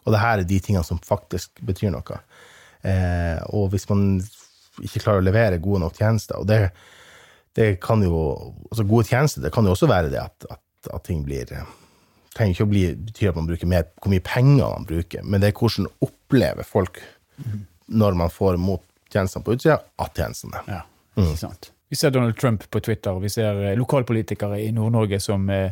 Og 0.05 0.13
det 0.13 0.19
her 0.19 0.39
er 0.39 0.43
de 0.43 0.59
tingene 0.59 0.83
som 0.83 0.99
faktisk 0.99 1.49
betyr 1.63 1.91
noe. 1.91 2.19
Eh, 2.83 3.39
og 3.53 3.71
hvis 3.71 3.87
man 3.89 4.21
ikke 4.81 4.99
klarer 5.03 5.21
å 5.21 5.25
levere 5.27 5.59
gode 5.59 5.79
nok 5.81 5.95
tjenester, 5.95 6.39
og 6.39 6.47
det, 6.47 6.71
det 7.55 7.79
kan 7.81 8.01
jo 8.01 8.53
altså 8.71 8.87
Gode 8.87 9.07
tjenester 9.07 9.41
det 9.41 9.51
kan 9.51 9.65
jo 9.65 9.71
også 9.71 9.87
være 9.87 10.09
det 10.09 10.19
at, 10.19 10.45
at, 10.49 10.59
at 10.93 11.03
ting 11.03 11.23
blir 11.25 11.45
trenger 12.35 12.53
ikke 12.53 12.67
å 12.67 12.69
bli, 12.69 12.83
betyr 12.95 13.29
at 13.31 13.35
man 13.35 13.47
bruker 13.49 13.67
mer, 13.67 13.87
hvor 13.99 14.11
mye 14.13 14.23
penger 14.23 14.69
man 14.69 14.85
bruker, 14.87 15.23
men 15.23 15.41
det 15.41 15.49
er 15.49 15.57
hvordan 15.59 15.87
opplever 16.29 16.63
folk 16.63 17.01
når 17.85 18.13
man 18.13 18.29
får 18.29 18.57
mot 18.57 18.81
tjenestene 19.09 19.43
på 19.43 19.53
utsida, 19.57 19.79
av 19.97 20.13
tjenestene. 20.13 20.61
Ja, 20.67 20.83
ikke 21.17 21.37
sant? 21.37 21.71
Vi 21.89 21.97
ser 21.97 22.11
Donald 22.13 22.37
Trump 22.37 22.67
på 22.69 22.79
Twitter, 22.85 23.17
vi 23.19 23.29
ser 23.33 23.57
eh, 23.65 23.73
lokalpolitikere 23.77 24.59
i 24.61 24.67
Nord-Norge 24.71 25.17
som 25.19 25.47
eh, 25.49 25.71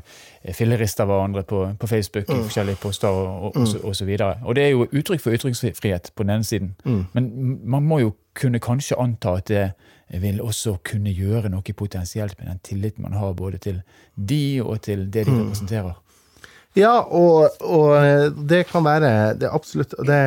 fillerister 0.58 1.06
hverandre 1.06 1.43
på, 1.46 1.60
på 1.78 1.88
Facebook 1.88 2.26
i 2.26 2.39
forskjellige 2.39 2.82
poster 2.82 3.13
og, 3.13 3.28
og, 3.43 3.60
og, 3.62 3.67
så, 3.70 3.82
og 3.84 3.96
så 3.96 4.08
videre. 4.08 4.39
Og 4.41 4.58
det 4.58 4.63
er 4.63 4.74
jo 4.74 4.88
uttrykk 4.88 5.22
for 5.22 5.38
ytringsfrihet 5.38 6.10
på 6.15 6.26
den 6.26 6.34
ene 6.39 6.48
siden. 6.48 6.74
Men 7.13 7.30
man 7.62 7.86
må 7.86 8.02
jo 8.02 8.15
kunne 8.34 8.58
kanskje 8.58 8.98
anta 8.98 9.36
at 9.38 9.54
det 9.54 10.24
vil 10.24 10.41
også 10.41 10.80
kunne 10.88 11.13
gjøre 11.13 11.54
noe 11.54 11.78
potensielt 11.78 12.39
med 12.39 12.50
den 12.50 12.65
tilliten 12.65 13.06
man 13.06 13.13
har 13.13 13.38
både 13.38 13.62
til 13.62 13.82
de 14.15 14.58
og 14.65 14.82
til 14.89 15.06
det 15.13 15.28
de 15.28 15.38
representerer. 15.38 16.02
Ja, 16.77 16.99
og, 17.01 17.62
og 17.63 18.38
det 18.49 18.67
kan 18.69 18.86
være 18.86 19.34
det 19.39 19.49
absolutt 19.49 19.95
det, 20.06 20.21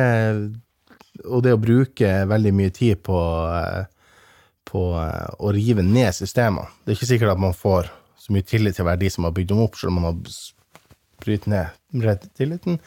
og 1.25 1.43
det 1.45 1.53
å 1.55 1.61
bruke 1.61 2.09
veldig 2.27 2.53
mye 2.55 2.73
tid 2.75 3.03
på, 3.05 3.19
eh, 3.55 3.85
på 4.67 4.81
eh, 4.99 5.29
å 5.39 5.53
rive 5.55 5.85
ned 5.85 6.11
systemer. 6.17 6.73
Det 6.81 6.93
er 6.93 6.99
ikke 6.99 7.11
sikkert 7.13 7.35
at 7.35 7.43
man 7.43 7.55
får 7.55 7.91
så 8.21 8.35
mye 8.35 8.47
tillit 8.47 8.77
til 8.77 8.85
å 8.85 8.89
være 8.91 9.03
de 9.03 9.13
som 9.13 9.27
har 9.27 9.35
bygd 9.37 9.53
dem 9.53 9.63
opp, 9.63 9.77
selv 9.79 9.93
om 9.93 10.01
man 10.01 10.09
har 10.11 10.41
brytt 11.21 11.47
ned 11.51 12.27
tilliten. 12.37 12.81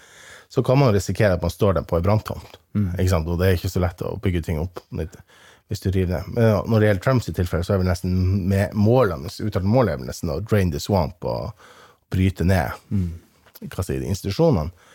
Så 0.48 0.62
kan 0.62 0.78
man 0.78 0.92
risikere 0.94 1.34
at 1.34 1.42
man 1.42 1.50
står 1.50 1.78
der 1.78 1.86
på 1.88 1.98
ei 1.98 2.04
branntomt. 2.04 2.58
Mm. 2.74 2.92
Og 2.94 3.38
det 3.40 3.48
er 3.48 3.56
ikke 3.56 3.72
så 3.72 3.82
lett 3.82 4.04
å 4.06 4.14
bygge 4.22 4.44
ting 4.46 4.60
opp 4.62 4.82
hvis 4.92 5.80
du 5.82 5.88
river 5.90 6.20
ned. 6.20 6.34
Men 6.36 6.70
når 6.70 6.80
det 6.80 6.88
gjelder 6.88 7.02
Trumps 7.02 7.30
tilfelle, 7.32 7.66
så 7.66 7.74
er 7.74 7.82
vel 7.82 7.88
nesten 7.88 8.14
med 8.50 8.74
målene, 8.78 9.32
uttalt 9.32 9.66
mål 9.66 9.90
er 9.90 9.98
vel 9.98 10.10
nesten 10.10 10.30
å 10.30 10.40
drain 10.44 10.70
the 10.70 10.82
swamp 10.82 11.24
og 11.26 11.66
bryte 12.12 12.46
ned 12.46 12.76
hva 13.72 13.84
de, 13.88 14.00
institusjonene. 14.12 14.90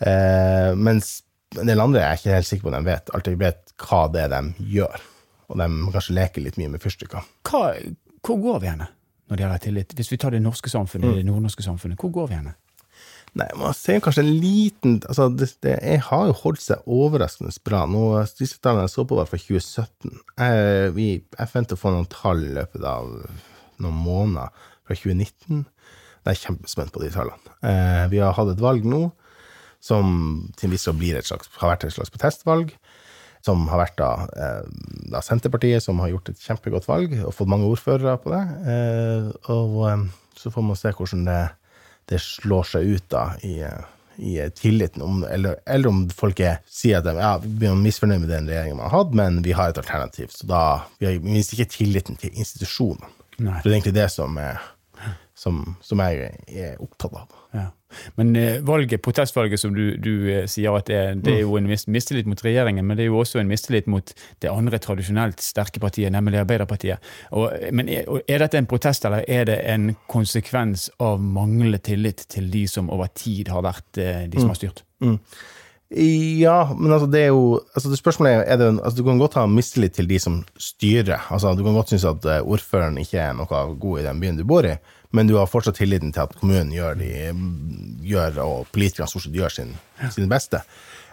Eh, 0.00 0.70
mens 0.76 1.18
en 1.58 1.66
del 1.66 1.82
andre 1.82 2.02
er 2.02 2.14
jeg 2.14 2.20
ikke 2.20 2.36
helt 2.36 2.48
sikker 2.48 2.66
på 2.66 2.70
om 2.70 2.78
de 2.78 2.90
vet, 2.90 3.12
alltid 3.16 3.40
vet 3.40 3.74
hva 3.84 4.04
det 4.12 4.24
er 4.26 4.32
de 4.32 4.70
gjør. 4.76 5.04
Og 5.50 5.58
de 5.58 5.68
kanskje 5.90 6.16
leker 6.16 6.44
litt 6.44 6.58
mye 6.60 6.70
med 6.76 6.82
fyrstikker. 6.82 7.26
Hvor 7.50 8.42
går 8.44 8.62
vi 8.62 8.70
henne 8.70 8.90
når 9.30 9.36
det 9.36 9.44
gjelder 9.44 9.62
tillit? 9.64 9.94
Hvis 9.98 10.12
vi 10.12 10.18
tar 10.20 10.34
det 10.34 10.42
norske 10.44 10.70
samfunnet, 10.70 11.16
det 11.18 11.26
nordnorske 11.26 11.64
samfunnet, 11.66 11.98
hvor 12.00 12.12
går 12.14 12.30
vi 12.30 12.38
henne? 12.38 12.54
Nei, 13.38 13.46
man 13.54 13.74
ser 13.78 14.00
kanskje 14.02 14.24
en 14.24 14.32
liten 14.42 14.96
altså 15.06 15.28
det, 15.30 15.52
det 15.62 15.76
jeg 15.76 16.00
har 16.08 16.24
jo 16.26 16.38
holdt 16.40 16.64
seg 16.64 16.88
overraskende 16.90 17.52
bra. 17.66 17.84
Nå, 17.86 18.02
Disse 18.38 18.58
tallene 18.58 18.88
jeg 18.88 18.94
så 18.94 19.04
på, 19.06 19.18
var 19.18 19.30
fra 19.30 19.38
2017. 19.38 20.16
Jeg, 20.40 20.94
vi, 20.96 21.08
jeg 21.22 21.52
forventer 21.52 21.78
å 21.78 21.82
få 21.82 21.94
noen 21.94 22.10
tall 22.10 22.42
i 22.42 22.54
løpet 22.56 22.86
av 22.90 23.12
noen 23.80 24.00
måneder 24.02 24.66
fra 24.86 24.98
2019. 24.98 25.62
Jeg 26.20 26.36
er 26.36 26.42
kjempespent 26.44 26.92
på 26.94 27.02
de 27.02 27.10
tallene. 27.14 27.56
Eh, 27.64 28.04
vi 28.12 28.20
har 28.20 28.36
hatt 28.36 28.52
et 28.52 28.62
valg 28.62 28.84
nå 28.84 29.08
som 29.80 30.50
til 30.58 30.68
en 30.68 30.74
viss 30.74 30.86
grad 30.86 31.46
har 31.62 31.72
vært 31.72 31.86
et 31.88 31.96
slags 31.96 32.12
protestvalg. 32.12 32.74
Som 33.40 33.64
har 33.72 33.80
vært 33.80 33.96
da, 33.96 34.10
eh, 34.36 34.66
da 35.14 35.22
Senterpartiet, 35.24 35.80
som 35.80 35.98
har 36.04 36.10
gjort 36.12 36.28
et 36.28 36.42
kjempegodt 36.44 36.84
valg 36.84 37.14
og 37.24 37.32
fått 37.32 37.48
mange 37.48 37.64
ordførere 37.64 38.18
på 38.20 38.34
det. 38.34 38.42
Eh, 38.68 39.30
og 39.54 39.78
eh, 39.88 40.02
så 40.36 40.52
får 40.52 40.66
man 40.66 40.76
se 40.76 40.92
hvordan 40.92 41.24
det, 41.24 41.40
det 42.12 42.20
slår 42.20 42.68
seg 42.68 42.90
ut 42.92 43.06
da 43.08 43.22
i, 43.40 43.54
i 44.20 44.34
tilliten, 44.52 45.00
om, 45.00 45.24
eller, 45.24 45.56
eller 45.64 45.88
om 45.88 46.02
folk 46.12 46.42
er, 46.44 46.60
sier 46.68 47.00
at 47.00 47.08
de, 47.08 47.16
ja, 47.16 47.32
er 47.40 47.80
misfornøyd 47.80 48.26
med 48.26 48.28
den 48.34 48.52
regjeringen 48.52 48.76
man 48.76 48.90
har 48.90 48.98
hatt, 48.98 49.16
men 49.16 49.40
vi 49.46 49.56
har 49.56 49.72
et 49.72 49.80
alternativ. 49.80 50.36
Så 50.36 50.44
da 50.50 50.62
vi 51.00 51.08
har 51.08 51.24
mister 51.24 51.56
ikke 51.56 51.78
tilliten 51.78 52.20
til 52.20 52.36
institusjonene. 52.36 53.08
For 53.40 53.64
det 53.64 53.72
er 53.72 53.78
egentlig 53.78 53.96
det 53.96 54.10
som, 54.12 54.36
er, 54.36 54.60
som, 55.40 55.60
som 55.80 56.00
jeg 56.04 56.26
er 56.52 56.74
opptatt 56.84 57.14
av. 57.16 57.36
Ja. 57.56 57.68
Men 58.20 58.34
eh, 58.38 58.58
valget, 58.62 59.00
protestvalget 59.02 59.58
som 59.58 59.72
du, 59.74 59.96
du 59.98 60.10
eh, 60.30 60.44
sier 60.52 60.76
at 60.76 60.86
det, 60.90 60.98
er- 61.00 61.16
det 61.18 61.32
er 61.32 61.40
jo 61.40 61.56
en 61.58 61.66
mis- 61.66 61.86
mistillit 61.90 62.28
mot 62.28 62.42
regjeringen, 62.44 62.84
men 62.86 62.98
det 62.98 63.06
er 63.06 63.08
jo 63.08 63.16
også 63.22 63.40
en 63.40 63.48
mistillit 63.50 63.88
mot 63.90 64.12
det 64.44 64.50
andre 64.52 64.78
tradisjonelt 64.78 65.40
sterke 65.42 65.80
partiet, 65.82 66.12
nemlig 66.14 66.38
Arbeiderpartiet. 66.42 67.00
Og, 67.32 67.48
men 67.74 67.88
er, 67.90 68.04
er 68.30 68.44
dette 68.44 68.60
en 68.60 68.68
protest, 68.70 69.08
eller 69.08 69.24
er 69.26 69.48
det 69.48 69.56
en 69.72 69.94
konsekvens 70.12 70.90
av 71.02 71.18
manglende 71.24 71.80
tillit 71.88 72.26
til 72.30 72.46
de 72.52 72.66
som 72.70 72.92
over 72.94 73.10
tid 73.16 73.48
har 73.50 73.64
vært 73.66 73.98
eh, 74.04 74.26
de 74.30 74.44
som 74.44 74.52
har 74.52 74.60
styrt? 74.60 74.84
Ja, 75.90 76.68
men 76.78 76.92
altså 76.94 77.08
det 77.10 77.24
er 77.24 77.32
jo 77.32 77.56
altså 77.74 77.90
det 77.90 77.98
Spørsmålet 77.98 78.36
er, 78.36 78.42
er 78.54 78.58
det, 78.60 78.66
altså 78.78 79.00
Du 79.00 79.08
kan 79.08 79.18
godt 79.18 79.34
ha 79.40 79.42
mistillit 79.50 79.96
til 79.98 80.06
de 80.06 80.20
som 80.22 80.36
styrer. 80.54 81.24
altså 81.34 81.56
Du 81.58 81.64
kan 81.66 81.74
godt 81.74 81.90
synes 81.90 82.04
at 82.06 82.28
ordføreren 82.46 83.00
ikke 83.02 83.18
er 83.18 83.32
noe 83.34 83.64
god 83.74 83.98
i 83.98 84.04
den 84.06 84.20
byen 84.22 84.38
du 84.38 84.44
bor 84.46 84.62
i, 84.68 84.76
Men 85.16 85.26
du 85.26 85.34
har 85.38 85.50
fortsatt 85.50 85.80
tilliten 85.80 86.12
til 86.14 86.22
at 86.22 86.36
kommunen 86.38 86.70
gjør, 86.74 87.00
de, 87.00 87.10
gjør 88.06 88.38
og 88.44 88.70
politikerne 88.74 89.10
stort 89.10 89.26
sett 89.26 89.34
gjør 89.34 89.54
sin, 89.54 89.74
sin 90.14 90.30
beste. 90.30 90.62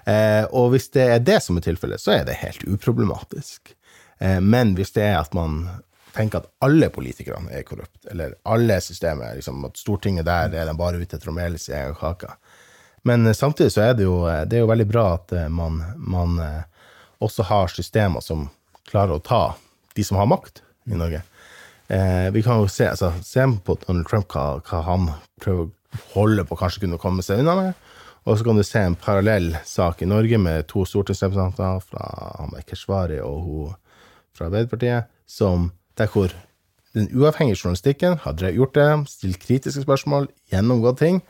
Eh, 0.06 0.44
og 0.54 0.72
hvis 0.76 0.92
det 0.94 1.08
er 1.16 1.26
det 1.26 1.40
som 1.44 1.58
er 1.58 1.66
tilfellet, 1.66 2.04
så 2.04 2.14
er 2.20 2.28
det 2.28 2.38
helt 2.44 2.62
uproblematisk. 2.70 3.74
Eh, 4.22 4.38
men 4.44 4.76
hvis 4.78 4.94
det 4.96 5.08
er 5.10 5.18
at 5.24 5.34
man 5.38 5.64
tenker 6.18 6.42
at 6.42 6.52
alle 6.66 6.90
politikerne 6.94 7.52
er 7.54 7.66
korrupte, 7.68 8.06
eller 8.12 8.38
alle 8.50 8.80
systemer, 8.82 9.36
liksom, 9.38 9.66
at 9.68 9.78
Stortinget 9.78 10.28
der 10.30 10.54
er 10.54 10.70
de 10.70 10.78
bare 10.78 11.02
ute 11.02 11.18
etter 11.18 11.32
å 11.32 11.36
mele 11.36 11.60
sin 11.62 11.78
egen 11.78 11.98
kake. 11.98 12.32
Men 13.08 13.28
eh, 13.28 13.34
samtidig 13.34 13.72
så 13.72 13.86
er 13.90 13.98
det 13.98 14.08
jo, 14.08 14.22
eh, 14.30 14.44
det 14.46 14.60
er 14.60 14.66
jo 14.66 14.72
veldig 14.72 14.90
bra 14.90 15.08
at 15.16 15.34
eh, 15.36 15.50
man, 15.54 15.82
man 15.98 16.38
også 17.24 17.48
har 17.50 17.72
systemer 17.74 18.24
som 18.26 18.48
klarer 18.90 19.18
å 19.18 19.24
ta 19.24 19.44
de 19.98 20.06
som 20.06 20.20
har 20.20 20.30
makt 20.30 20.62
i 20.88 20.98
Norge. 20.98 21.24
Eh, 21.88 22.28
vi 22.36 22.44
kan 22.44 22.60
jo 22.62 22.68
se, 22.72 22.90
altså, 22.92 23.14
se 23.24 23.46
på 23.64 23.78
Donald 23.86 24.08
Trump 24.10 24.32
hva, 24.34 24.60
hva 24.60 24.82
han 24.84 25.10
prøver 25.42 25.68
å 25.68 26.02
holde 26.14 26.44
på 26.48 26.58
kanskje 26.60 26.84
kunne 26.84 27.00
komme 27.02 27.24
seg 27.26 27.44
unna 27.44 27.56
med. 27.60 27.86
Og 28.28 28.36
så 28.36 28.44
kan 28.44 28.60
du 28.60 28.64
se 28.68 28.82
en 28.84 28.98
parallell 29.00 29.54
sak 29.66 30.02
i 30.04 30.10
Norge 30.10 30.40
med 30.42 30.68
to 30.68 30.84
stortingsrepresentanter 30.84 31.80
fra 31.88 32.64
Keshvari 32.68 33.22
og 33.24 33.38
hun 33.46 33.78
fra 34.36 34.50
Arbeiderpartiet, 34.50 35.08
som 35.26 35.72
der 35.98 36.12
hvor 36.12 36.34
den 36.94 37.08
uavhengige 37.16 37.58
journalistikken 37.62 38.20
har 38.22 38.52
gjort 38.54 38.76
det, 38.76 38.90
stilt 39.10 39.40
kritiske 39.42 39.82
spørsmål, 39.86 40.28
gjennomgått 40.52 41.00
ting, 41.02 41.22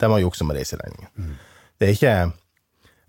de 0.00 0.10
har 0.12 0.22
juksa 0.22 0.44
med 0.44 0.56
reiseregningen. 0.56 1.36
Det 1.80 1.88
er 1.88 1.96
ikke 1.96 2.14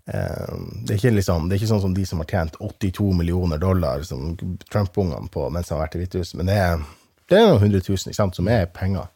det 0.08 0.94
er, 0.96 1.12
liksom, 1.12 1.48
det 1.48 1.56
er 1.56 1.60
ikke 1.60 1.68
sånn 1.68 1.82
som 1.82 1.94
de 1.96 2.04
som 2.08 2.22
har 2.22 2.30
tjent 2.30 2.54
82 2.64 3.10
millioner 3.18 3.60
dollar, 3.60 4.04
som 4.08 4.30
Trump-ungene 4.72 5.28
på 5.32 5.48
mens 5.52 5.68
han 5.68 5.76
har 5.76 5.86
vært 5.86 5.98
i 5.98 6.04
Hvitehuset, 6.04 6.38
men 6.40 6.48
det 6.48 6.56
er, 6.56 6.84
det 7.28 7.36
er 7.36 7.50
noen 7.50 7.60
hundre 7.66 7.82
tusen 7.84 8.16
sant, 8.16 8.38
som 8.38 8.48
er 8.48 8.70
penger. 8.72 9.10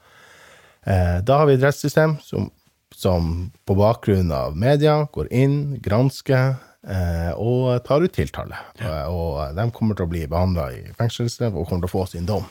Eh, 0.84 1.22
da 1.24 1.38
har 1.40 1.48
vi 1.48 1.56
et 1.56 1.64
rettssystem 1.64 2.18
som, 2.24 2.50
som 2.92 3.32
på 3.64 3.76
bakgrunn 3.78 4.32
av 4.36 4.58
media 4.58 4.98
går 5.14 5.30
inn, 5.32 5.56
gransker 5.80 6.58
eh, 6.84 7.30
og 7.40 7.78
tar 7.86 8.04
ut 8.04 8.12
tiltale. 8.12 8.58
Ja. 8.82 9.06
og 9.08 9.56
de 9.56 9.68
kommer 9.72 9.96
til 9.96 10.08
å 10.08 10.12
bli 10.12 10.26
behandla 10.28 10.68
i 10.76 10.82
fengselsstraff 10.98 11.54
og 11.56 11.70
kommer 11.70 11.86
til 11.86 11.92
å 11.92 11.94
få 11.94 12.04
sin 12.10 12.28
dom. 12.28 12.44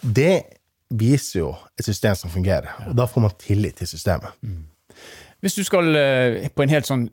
Det 0.00 0.46
viser 0.96 1.42
jo 1.42 1.50
et 1.76 1.84
system 1.84 2.16
som 2.16 2.32
fungerer, 2.32 2.72
og 2.86 2.96
da 2.96 3.08
får 3.10 3.26
man 3.26 3.36
tillit 3.42 3.82
til 3.82 3.90
systemet. 3.90 4.32
Hvis 5.46 5.54
du 5.54 5.62
skal 5.62 5.94
eh, 5.94 6.48
på, 6.50 6.64
sånn, 6.82 7.04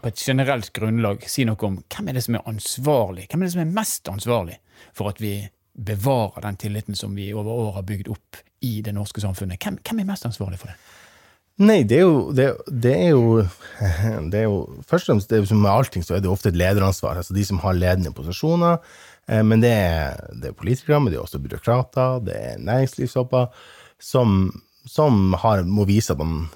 på 0.00 0.08
et 0.08 0.20
generelt 0.24 0.70
grunnlag 0.72 1.26
si 1.28 1.44
noe 1.44 1.60
om 1.68 1.74
hvem 1.92 2.06
er 2.08 2.16
det 2.16 2.22
som 2.24 2.38
er 2.38 2.46
ansvarlig, 2.48 3.26
hvem 3.28 3.42
er 3.42 3.50
det 3.50 3.52
som 3.52 3.60
er 3.66 3.74
mest 3.76 4.08
ansvarlig 4.08 4.54
for 4.96 5.10
at 5.10 5.20
vi 5.20 5.34
bevarer 5.76 6.46
den 6.46 6.56
tilliten 6.56 6.96
som 6.96 7.12
vi 7.12 7.26
over 7.36 7.52
år 7.52 7.74
har 7.76 7.84
bygd 7.90 8.08
opp 8.14 8.38
i 8.64 8.78
det 8.86 8.94
norske 8.96 9.20
samfunnet, 9.20 9.60
hvem, 9.60 9.76
hvem 9.84 10.00
er 10.00 10.08
mest 10.08 10.24
ansvarlig 10.24 10.62
for 10.62 10.72
det? 10.72 10.78
Nei, 11.60 11.82
det 11.84 11.98
er 11.98 12.06
jo 12.06 12.32
det, 12.32 12.46
det 12.72 12.94
er 12.96 13.12
jo 13.12 13.42
det 14.32 14.40
er 14.40 14.46
jo 14.46 14.56
Først 14.88 15.12
og 15.12 15.20
fremst, 15.20 15.52
med 15.52 15.70
allting, 15.74 16.08
så 16.08 16.16
er 16.16 16.24
det 16.24 16.32
ofte 16.32 16.48
et 16.48 16.56
lederansvar. 16.56 17.20
Altså 17.20 17.36
de 17.36 17.44
som 17.44 17.60
har 17.60 17.76
ledende 17.76 18.14
posisjoner. 18.16 18.80
Eh, 19.28 19.44
Men 19.44 19.60
det 19.60 19.74
er, 19.76 20.16
det 20.32 20.48
er 20.54 20.56
politikere, 20.56 21.00
men 21.00 21.12
det 21.12 21.20
er 21.20 21.26
også 21.26 21.44
byråkrater, 21.44 22.24
det 22.24 22.40
er 22.40 22.64
næringslivshopper, 22.72 23.52
som, 24.00 24.48
som 24.88 25.36
har, 25.44 25.68
må 25.68 25.84
vise 25.84 26.16
at 26.16 26.24
man, 26.24 26.48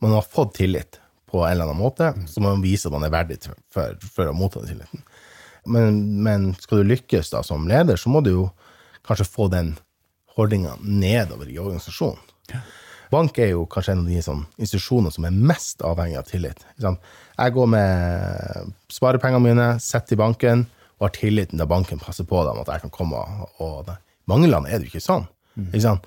man 0.00 0.16
har 0.16 0.26
fått 0.26 0.54
tillit 0.60 1.00
på 1.30 1.44
en 1.44 1.52
eller 1.52 1.68
annen 1.68 1.80
måte. 1.80 2.12
Så 2.28 2.42
må 2.42 2.50
man 2.50 2.64
vise 2.64 2.88
at 2.88 2.94
man 2.94 3.06
er 3.06 3.14
verdig 3.14 3.38
for, 3.72 3.94
for 4.02 4.30
å 4.30 4.36
motta 4.36 4.62
den 4.62 4.74
tilliten. 4.74 5.04
Men, 5.70 6.00
men 6.24 6.50
skal 6.60 6.80
du 6.80 6.90
lykkes 6.90 7.32
da 7.34 7.44
som 7.46 7.68
leder, 7.68 8.00
så 8.00 8.10
må 8.12 8.22
du 8.24 8.32
jo 8.32 8.48
kanskje 9.06 9.28
få 9.28 9.48
den 9.52 9.74
holdninga 10.36 10.76
nedover 10.80 11.48
i 11.50 11.58
organisasjonen. 11.60 12.20
Bank 13.10 13.38
er 13.42 13.52
jo 13.52 13.64
kanskje 13.70 13.96
en 13.96 14.04
av 14.04 14.10
de 14.10 14.20
sånn, 14.22 14.44
institusjoner 14.62 15.12
som 15.14 15.26
er 15.26 15.34
mest 15.34 15.82
avhengig 15.82 16.20
av 16.20 16.28
tillit. 16.28 16.62
Jeg 16.78 17.54
går 17.56 17.70
med 17.72 18.76
sparepengene 18.92 19.42
mine, 19.48 19.66
setter 19.82 20.14
i 20.14 20.20
banken, 20.20 20.62
og 21.00 21.08
har 21.08 21.14
tilliten 21.16 21.58
til 21.58 21.68
banken 21.68 22.00
passer 22.02 22.26
på 22.28 22.44
dem, 22.46 22.60
at 22.62 22.70
jeg 22.70 22.84
kan 22.84 22.94
komme 22.94 23.18
og, 23.18 23.60
og 23.64 23.90
I 23.90 23.96
mange 24.30 24.50
land 24.50 24.68
er 24.68 24.78
det 24.78 24.86
jo 24.86 24.94
ikke 24.94 25.02
sånn. 25.02 25.26
Ikke 25.72 25.82
sant? 25.82 26.06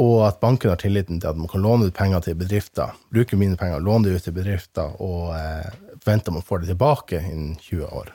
Og 0.00 0.22
at 0.24 0.38
banken 0.40 0.72
har 0.72 0.80
tilliten 0.80 1.20
til 1.20 1.28
at 1.28 1.36
man 1.38 1.50
kan 1.50 1.62
låne 1.64 1.90
ut 1.90 1.96
penger 1.96 2.22
til 2.24 2.38
bedrifter, 2.40 2.94
bruke 3.12 3.36
mine 3.36 3.58
penger, 3.60 3.82
låne 3.84 4.08
det 4.08 4.16
ut 4.16 4.26
til 4.28 4.36
bedrifter, 4.36 4.94
og 5.02 5.34
eh, 5.36 5.68
forvente 6.00 6.32
man 6.32 6.46
får 6.46 6.62
det 6.62 6.72
tilbake 6.72 7.20
innen 7.20 7.56
20 7.60 7.84
år. 8.00 8.14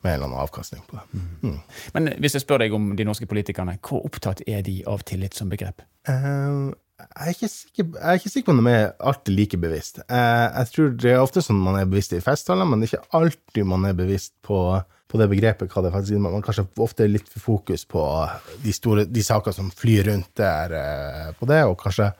Med 0.00 0.14
en 0.14 0.14
eller 0.14 0.30
annen 0.30 0.40
avkastning 0.40 0.82
på 0.88 0.96
det. 0.96 1.22
Mm. 1.44 1.58
Men 1.94 2.12
hvis 2.24 2.34
jeg 2.34 2.42
spør 2.46 2.62
deg 2.62 2.74
om 2.74 2.94
de 2.96 3.04
norske 3.04 3.28
politikerne, 3.28 3.76
hvor 3.84 4.06
opptatt 4.08 4.40
er 4.48 4.64
de 4.66 4.78
av 4.88 5.04
tillit 5.06 5.36
som 5.36 5.52
begrep? 5.52 5.84
Eh, 6.08 6.72
jeg, 7.00 7.26
er 7.26 7.34
ikke 7.34 7.50
sikker, 7.52 7.90
jeg 7.94 8.08
er 8.08 8.20
ikke 8.20 8.32
sikker 8.32 8.48
på 8.48 8.56
om 8.56 8.64
de 8.64 8.72
er 8.72 8.88
alltid 9.12 9.36
like 9.36 9.60
bevisst. 9.60 10.00
Eh, 10.08 10.46
jeg 10.46 10.72
tror 10.74 10.94
det 11.04 11.12
er 11.12 11.20
ofte 11.22 11.44
sånn 11.44 11.60
man 11.62 11.78
er 11.78 11.90
bevisst 11.90 12.16
i 12.16 12.22
festtaler, 12.24 12.66
men 12.68 12.80
det 12.80 12.88
er 12.88 12.96
ikke 12.96 13.20
alltid 13.20 13.68
man 13.70 13.86
er 13.86 13.94
bevisst 13.98 14.34
på, 14.46 14.80
på 15.10 15.18
det 15.18 15.28
begrepet. 15.30 15.70
hva 15.72 15.82
det 15.82 15.92
faktisk 15.94 16.16
er. 16.16 16.22
Man 16.22 16.44
kanskje 16.44 16.66
ofte 16.82 17.04
er 17.04 17.12
litt 17.12 17.28
for 17.28 17.42
fokus 17.42 17.84
på 17.88 18.04
de, 18.62 18.74
store, 18.74 19.06
de 19.10 19.24
sakene 19.26 19.56
som 19.56 19.70
flyr 19.74 20.06
rundt 20.10 20.30
der 20.38 20.76
eh, 20.78 21.30
på 21.38 21.48
det, 21.50 21.64
og 21.66 21.78
kanskje 21.80 22.12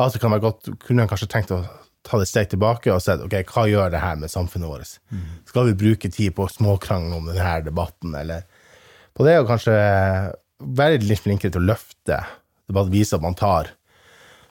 altså 0.00 0.20
kan 0.22 0.32
være 0.32 0.46
godt, 0.46 0.70
kunne 0.80 1.04
man 1.04 1.10
kanskje 1.10 1.28
tenkt 1.28 1.52
å 1.52 1.60
ta 2.06 2.16
det 2.16 2.24
et 2.24 2.32
steg 2.32 2.52
tilbake 2.54 2.92
og 2.94 3.02
sett 3.04 3.20
ok, 3.20 3.34
hva 3.52 3.66
gjør 3.68 3.90
det 3.92 4.00
her 4.00 4.16
med 4.16 4.32
samfunnet 4.32 4.70
vårt? 4.70 4.94
Skal 5.50 5.68
vi 5.68 5.76
bruke 5.82 6.08
tid 6.08 6.32
på 6.38 6.48
småkrangel 6.48 7.18
om 7.18 7.28
denne 7.28 7.58
debatten, 7.66 8.14
eller 8.16 8.46
på 9.12 9.26
det, 9.26 9.36
og 9.42 9.50
kanskje 9.50 9.76
være 10.60 11.02
litt 11.04 11.20
flinkere 11.20 11.52
til 11.52 11.60
å 11.60 11.70
løfte 11.74 12.22
debatt, 12.70 12.88
vise 12.92 13.18
at 13.18 13.24
man 13.24 13.36
tar 13.36 13.74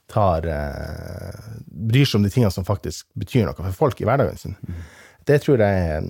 tar, 0.09 0.45
eh, 0.47 1.49
bryr 1.65 2.07
seg 2.07 2.19
om 2.19 2.25
de 2.25 2.31
tingene 2.33 2.53
som 2.53 2.65
faktisk 2.67 3.07
betyr 3.19 3.45
noe 3.45 3.57
for 3.57 3.77
folk 3.85 4.01
i 4.01 4.07
hverdagen 4.09 4.39
sin. 4.41 4.55
Det 5.29 5.37
tror 5.43 5.61
jeg 5.61 6.07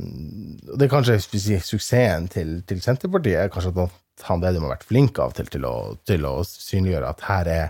Det 0.69 0.85
er 0.85 0.91
kanskje 0.91 1.17
si, 1.19 1.57
suksessen 1.59 2.29
til, 2.31 2.59
til 2.67 2.79
Senterpartiet. 2.83 3.41
er 3.43 3.51
kanskje 3.53 3.73
at 3.83 4.27
han 4.27 4.41
Vedum 4.43 4.65
har 4.67 4.77
vært 4.77 4.87
flink 4.87 5.19
av 5.19 5.33
og 5.33 5.37
til 5.37 5.51
til 5.51 5.67
å, 5.67 5.75
til 6.07 6.25
å 6.27 6.33
synliggjøre 6.47 7.11
at 7.13 7.27
her 7.27 7.51
er 7.51 7.69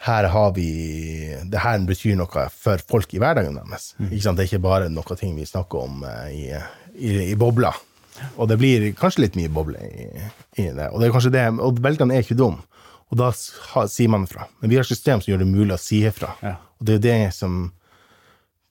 her 0.00 0.24
har 0.32 0.52
vi 0.56 1.36
Det 1.52 1.60
her 1.60 1.78
betyr 1.84 2.16
noe 2.16 2.46
for 2.54 2.80
folk 2.88 3.12
i 3.12 3.20
hverdagen 3.20 3.58
deres. 3.58 3.94
Ikke 4.08 4.24
sant? 4.24 4.38
Det 4.38 4.46
er 4.46 4.52
ikke 4.54 4.64
bare 4.64 4.88
noe 4.88 5.16
ting 5.20 5.34
vi 5.36 5.44
snakker 5.44 5.84
om 5.84 6.04
eh, 6.08 6.30
i, 6.32 6.44
i, 6.96 7.10
i 7.32 7.36
bobla. 7.36 7.74
Og 8.36 8.48
det 8.48 8.56
blir 8.60 8.86
kanskje 8.96 9.26
litt 9.26 9.36
mye 9.36 9.52
boble 9.52 9.80
i, 9.84 10.08
i 10.56 10.70
det. 10.72 10.88
Og 10.88 11.00
det 11.00 11.08
er 11.08 11.12
kanskje 11.14 11.34
det, 11.34 11.44
og 11.60 11.82
velgerne 11.84 12.16
er 12.16 12.24
ikke 12.24 12.38
dumme. 12.38 12.64
Og 13.10 13.18
da 13.18 13.28
sier 13.34 14.08
man 14.08 14.24
ifra. 14.24 14.46
Men 14.60 14.70
vi 14.70 14.78
har 14.78 14.86
et 14.86 14.92
system 14.92 15.20
som 15.20 15.32
gjør 15.32 15.42
det 15.42 15.50
mulig 15.50 15.74
å 15.74 15.80
si 15.82 16.00
ifra. 16.06 16.32
Ja. 16.44 16.56
Og 16.78 16.86
det 16.86 16.94
er 16.94 16.98
jo 16.98 17.04
det 17.08 17.34
som 17.36 17.60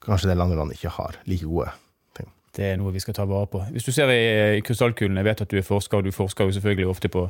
kanskje 0.04 0.30
det 0.30 0.40
andre 0.40 0.58
land 0.58 0.74
ikke 0.74 0.92
har. 0.96 1.18
Like 1.28 1.46
gode 1.46 1.70
ting. 2.16 2.28
Det 2.56 2.66
er 2.66 2.78
noe 2.80 2.92
vi 2.94 3.02
skal 3.02 3.16
ta 3.16 3.26
vare 3.28 3.48
på. 3.50 3.62
Hvis 3.74 3.86
du 3.86 3.92
ser 3.94 4.10
i, 4.12 4.60
krystallkulen, 4.66 5.18
jeg 5.20 5.28
vet 5.28 5.42
at 5.44 5.50
du 5.50 5.58
er 5.60 5.66
forsker, 5.66 6.00
og 6.00 6.08
du 6.08 6.14
forsker 6.14 6.48
jo 6.48 6.56
selvfølgelig 6.56 6.88
ofte 6.90 7.10
på 7.12 7.26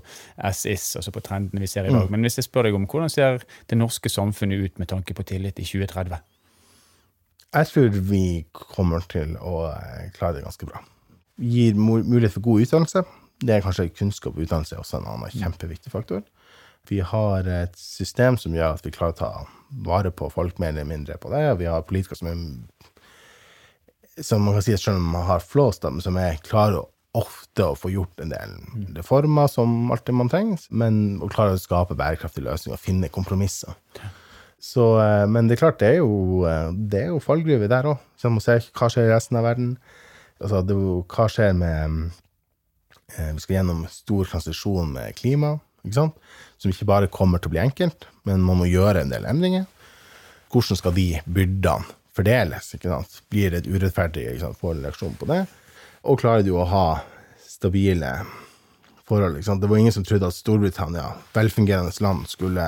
SIS, 0.52 0.96
altså 1.00 1.14
på 1.14 1.22
trendene 1.26 1.62
vi 1.62 1.70
ser 1.70 1.88
i 1.88 1.94
dag. 1.94 2.10
Men 2.10 2.26
hvis 2.26 2.40
jeg 2.40 2.48
spør 2.48 2.68
deg 2.68 2.78
om 2.78 2.88
hvordan 2.90 3.12
ser 3.12 3.42
det 3.70 3.78
norske 3.78 4.12
samfunnet 4.12 4.66
ut 4.66 4.82
med 4.82 4.92
tanke 4.92 5.14
på 5.14 5.26
tillit 5.28 5.58
i 5.58 5.66
2030? 5.66 6.20
Jeg 7.50 7.66
tror 7.66 7.88
vi 8.06 8.24
kommer 8.54 9.02
til 9.10 9.34
å 9.42 9.64
eh, 9.72 10.10
klare 10.14 10.38
det 10.38 10.44
ganske 10.46 10.68
bra. 10.68 10.84
Gir 11.40 11.74
mulighet 11.74 12.36
for 12.36 12.44
god 12.46 12.62
utdannelse. 12.62 13.02
Det 13.40 13.56
er 13.56 13.64
kanskje 13.64 13.88
kunnskap 13.96 14.36
og 14.36 14.44
utdannelse 14.44 14.78
også 14.78 15.00
en 15.00 15.08
annen 15.10 15.32
kjempeviktig 15.32 15.90
faktor. 15.90 16.22
Vi 16.88 17.00
har 17.04 17.48
et 17.50 17.74
system 17.78 18.38
som 18.40 18.54
gjør 18.54 18.76
at 18.76 18.86
vi 18.86 18.92
klarer 18.94 19.16
å 19.16 19.18
ta 19.18 19.30
vare 19.70 20.10
på 20.10 20.30
folk 20.32 20.58
mer 20.58 20.74
eller 20.74 20.88
mindre 20.88 21.16
på 21.20 21.30
det. 21.32 21.44
Vi 21.60 21.68
har 21.70 21.86
politikere 21.86 22.18
som 22.18 22.30
er 22.30 22.38
som 24.20 24.42
man 24.44 24.54
kan 24.54 24.64
si, 24.64 24.76
selv 24.76 24.96
om 24.96 25.12
man 25.14 25.26
har 25.28 25.40
flås, 25.40 25.78
da, 25.80 25.90
men 25.90 26.04
som 26.04 26.18
er 26.20 26.40
klare 26.44 26.82
ofte 27.16 27.64
å 27.66 27.76
få 27.78 27.90
gjort 27.90 28.22
en 28.22 28.30
del 28.30 28.52
reformer 28.94 29.48
som 29.50 29.90
alltid 29.90 30.14
man 30.14 30.30
trenger, 30.30 30.62
men 30.70 31.18
å 31.22 31.28
klare 31.30 31.56
å 31.56 31.60
skape 31.60 31.96
bærekraftige 31.98 32.46
løsninger 32.46 32.76
og 32.76 32.82
finne 32.82 33.10
kompromisser. 33.12 33.74
Så, 34.60 35.00
eh, 35.00 35.26
men 35.26 35.48
det 35.48 35.56
er 35.56 35.62
klart, 35.64 35.78
det 35.80 35.88
er 35.88 35.98
jo, 36.02 36.44
eh, 36.46 36.70
det 36.70 37.04
er 37.04 37.08
jo 37.14 37.22
fallgruve 37.24 37.68
der 37.68 37.88
òg. 37.88 37.98
Man 38.22 38.36
må 38.36 38.42
se 38.44 38.58
hva 38.60 38.90
skjer 38.92 39.08
i 39.08 39.14
resten 39.14 39.38
av 39.40 39.48
verden. 39.48 39.78
Altså, 40.40 40.60
det 40.66 40.76
hva 40.76 41.26
skjer 41.28 41.56
med 41.56 42.12
eh, 43.16 43.32
Vi 43.32 43.40
skal 43.40 43.56
gjennom 43.56 43.86
stor 43.88 44.24
transisjon 44.24 44.92
med 44.92 45.16
klima, 45.16 45.58
ikke 45.86 46.10
som 46.60 46.72
ikke 46.72 46.88
bare 46.88 47.12
kommer 47.12 47.40
til 47.40 47.50
å 47.50 47.54
bli 47.54 47.62
enkelt, 47.62 48.06
men 48.28 48.42
man 48.44 48.60
må 48.60 48.68
gjøre 48.68 49.04
en 49.04 49.12
del 49.12 49.24
endringer. 49.28 49.64
Hvordan 50.52 50.78
skal 50.78 50.94
de 50.96 51.06
byrdene 51.24 51.96
fordeles? 52.16 52.74
Blir 53.30 53.54
det 53.54 53.62
et 53.62 53.70
urettferdig? 53.70 54.26
Får 54.60 54.76
en 54.76 54.84
reaksjon 54.84 55.16
på 55.20 55.28
det? 55.30 55.44
Og 56.04 56.20
klarer 56.20 56.44
du 56.44 56.52
å 56.56 56.66
ha 56.68 56.86
stabile 57.44 58.12
forhold? 59.08 59.40
Det 59.40 59.70
var 59.70 59.80
ingen 59.80 59.94
som 59.94 60.04
trodde 60.04 60.28
at 60.28 60.36
Storbritannia, 60.36 61.14
velfungerende 61.36 61.94
land, 62.04 62.28
skulle 62.28 62.66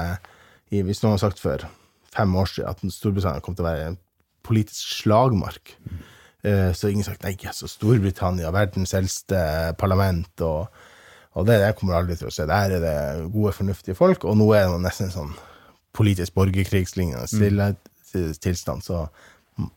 Hvis 0.72 1.02
noen 1.02 1.18
har 1.18 1.20
sagt 1.20 1.36
for 1.42 1.60
fem 2.16 2.30
år 2.32 2.46
siden 2.48 2.70
at 2.70 2.94
Storbritannia 2.94 3.42
kom 3.44 3.52
til 3.52 3.66
å 3.66 3.68
være 3.68 3.88
en 3.90 3.98
politisk 4.40 5.02
slagmark, 5.02 5.74
eh, 6.42 6.72
så 6.72 6.86
har 6.86 6.94
ingen 6.94 7.04
sagt 7.04 7.26
nei, 7.26 7.34
altså 7.44 7.68
Storbritannia, 7.68 8.48
verdens 8.56 8.94
eldste 8.96 9.42
parlament, 9.76 10.32
og, 10.40 10.72
Og 11.32 11.46
det, 11.48 11.58
det 11.62 11.72
kommer 11.78 11.96
aldri 11.96 12.16
til 12.20 12.28
å 12.28 12.34
se. 12.34 12.46
Der 12.48 12.76
er 12.76 12.82
det 12.82 12.96
gode, 13.32 13.54
fornuftige 13.56 13.96
folk, 13.96 14.26
og 14.28 14.36
nå 14.36 14.50
er 14.56 14.68
det 14.68 14.82
nesten 14.84 15.08
en 15.08 15.14
sånn 15.14 15.34
politisk 15.96 16.34
borgerkrigslignende 16.36 17.28
stille 17.28 17.72
tilstand. 18.42 18.84
Så 18.84 19.06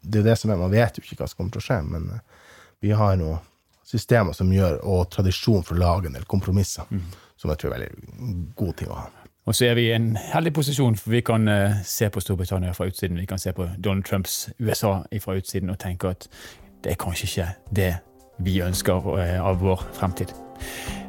det 0.02 0.22
er 0.22 0.30
det 0.32 0.38
som 0.40 0.52
er, 0.52 0.60
man 0.60 0.74
vet 0.74 0.98
jo 0.98 1.04
ikke 1.04 1.22
hva 1.22 1.30
som 1.30 1.40
kommer 1.40 1.56
til 1.56 1.64
å 1.64 1.68
skje, 1.68 1.82
men 1.88 2.10
eh, 2.16 2.48
vi 2.84 2.96
har 2.96 3.16
nå 3.20 3.38
systemer 3.86 4.36
som 4.36 4.52
gjør, 4.52 4.80
og 4.84 5.10
tradisjon 5.14 5.64
for 5.64 5.78
å 5.78 5.84
lage 5.84 6.10
en 6.10 6.18
del 6.18 6.26
kompromisser, 6.28 6.90
som 7.38 7.52
jeg 7.52 7.62
tror 7.62 7.76
er 7.76 7.86
veldig 7.86 8.48
god 8.58 8.74
ting 8.80 8.90
å 8.90 8.98
ha. 8.98 9.06
Og 9.46 9.54
så 9.54 9.68
er 9.68 9.76
vi 9.78 9.86
i 9.92 9.94
en 9.94 10.16
heldig 10.18 10.56
posisjon, 10.58 10.98
for 10.98 11.14
vi 11.14 11.22
kan 11.22 11.46
uh, 11.48 11.78
se 11.86 12.10
på 12.10 12.24
Storbritannia 12.24 12.74
fra 12.74 12.88
utsiden. 12.90 13.22
Vi 13.22 13.30
kan 13.30 13.40
se 13.40 13.54
på 13.54 13.68
Donald 13.78 14.08
Trumps 14.10 14.50
USA 14.58 15.04
fra 15.22 15.38
utsiden 15.38 15.70
og 15.70 15.78
tenke 15.80 16.16
at 16.16 16.26
det 16.84 16.96
er 16.96 17.02
kanskje 17.02 17.30
ikke 17.30 17.50
det 17.78 17.92
vi 18.42 18.58
ønsker 18.66 19.06
uh, 19.06 19.46
av 19.46 19.62
vår 19.62 19.86
fremtid. 19.94 20.34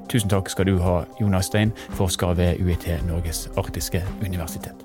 Tusen 0.08 0.30
takk 0.30 0.50
skal 0.50 0.68
du 0.68 0.76
ha, 0.78 1.00
Jonas 1.20 1.48
Stein, 1.50 1.72
forsker 1.98 2.36
ved 2.38 2.60
UiT 2.62 2.86
Norges 3.08 3.48
arktiske 3.58 4.02
universitet. 4.22 4.84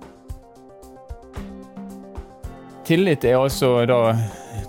Tillit 2.85 3.23
er 3.29 3.37
altså 3.37 3.85
da, 3.85 3.99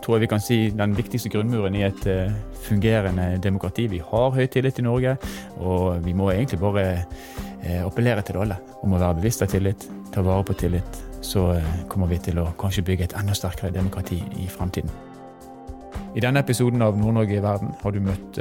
tror 0.04 0.18
jeg 0.18 0.26
vi 0.26 0.28
kan 0.30 0.42
si, 0.44 0.58
den 0.76 0.92
viktigste 0.96 1.30
grunnmuren 1.32 1.74
i 1.74 1.86
et 1.86 2.04
eh, 2.06 2.34
fungerende 2.66 3.38
demokrati. 3.42 3.88
Vi 3.90 4.02
har 4.04 4.34
høy 4.36 4.44
tillit 4.52 4.78
i 4.78 4.84
Norge, 4.84 5.16
og 5.56 6.04
vi 6.04 6.12
må 6.12 6.28
egentlig 6.30 6.60
bare 6.60 6.84
eh, 6.92 7.80
appellere 7.80 8.22
til 8.22 8.38
alle 8.42 8.60
om 8.84 8.92
å 8.92 9.00
være 9.00 9.22
bevisst 9.22 9.42
av 9.42 9.50
tillit, 9.50 9.88
ta 10.12 10.22
vare 10.22 10.44
på 10.44 10.58
tillit. 10.60 11.00
Så 11.24 11.48
eh, 11.56 11.72
kommer 11.88 12.12
vi 12.12 12.20
til 12.22 12.38
å 12.42 12.50
kanskje 12.60 12.84
bygge 12.86 13.08
et 13.08 13.16
enda 13.18 13.34
sterkere 13.34 13.72
demokrati 13.72 14.20
i 14.38 14.46
fremtiden. 14.52 14.92
I 16.12 16.20
denne 16.20 16.44
episoden 16.44 16.84
av 16.84 16.98
Nord-Norge 17.00 17.40
i 17.40 17.42
verden 17.42 17.72
har 17.80 17.96
du 17.96 18.04
møtt 18.04 18.38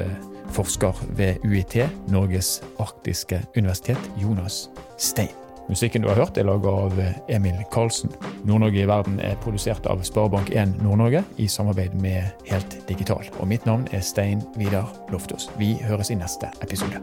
forsker 0.51 1.03
ved 1.17 1.43
UiT, 1.45 1.77
Norges 2.11 2.59
arktiske 2.79 3.41
universitet, 3.55 4.11
Jonas 4.21 4.69
Stein. 4.97 5.31
Musikken 5.69 6.01
du 6.03 6.09
har 6.09 6.15
hørt 6.19 6.37
er 6.37 6.43
laget 6.43 6.67
av 6.67 7.01
Emil 7.31 7.61
Karlsen. 7.71 8.11
Nord-Norge 8.43 8.81
i 8.81 8.87
verden 8.89 9.19
er 9.23 9.39
produsert 9.43 9.87
av 9.87 10.03
Sparebank1 10.03 10.81
Nord-Norge 10.83 11.23
i 11.39 11.47
samarbeid 11.47 11.95
med 12.01 12.47
Helt 12.49 12.75
Digital. 12.89 13.23
Og 13.39 13.47
mitt 13.47 13.65
navn 13.69 13.87
er 13.95 14.03
Stein 14.03 14.43
Vidar 14.59 14.91
Loftaas. 15.13 15.47
Vi 15.61 15.77
høres 15.87 16.11
i 16.11 16.19
neste 16.19 16.51
episode. 16.61 16.99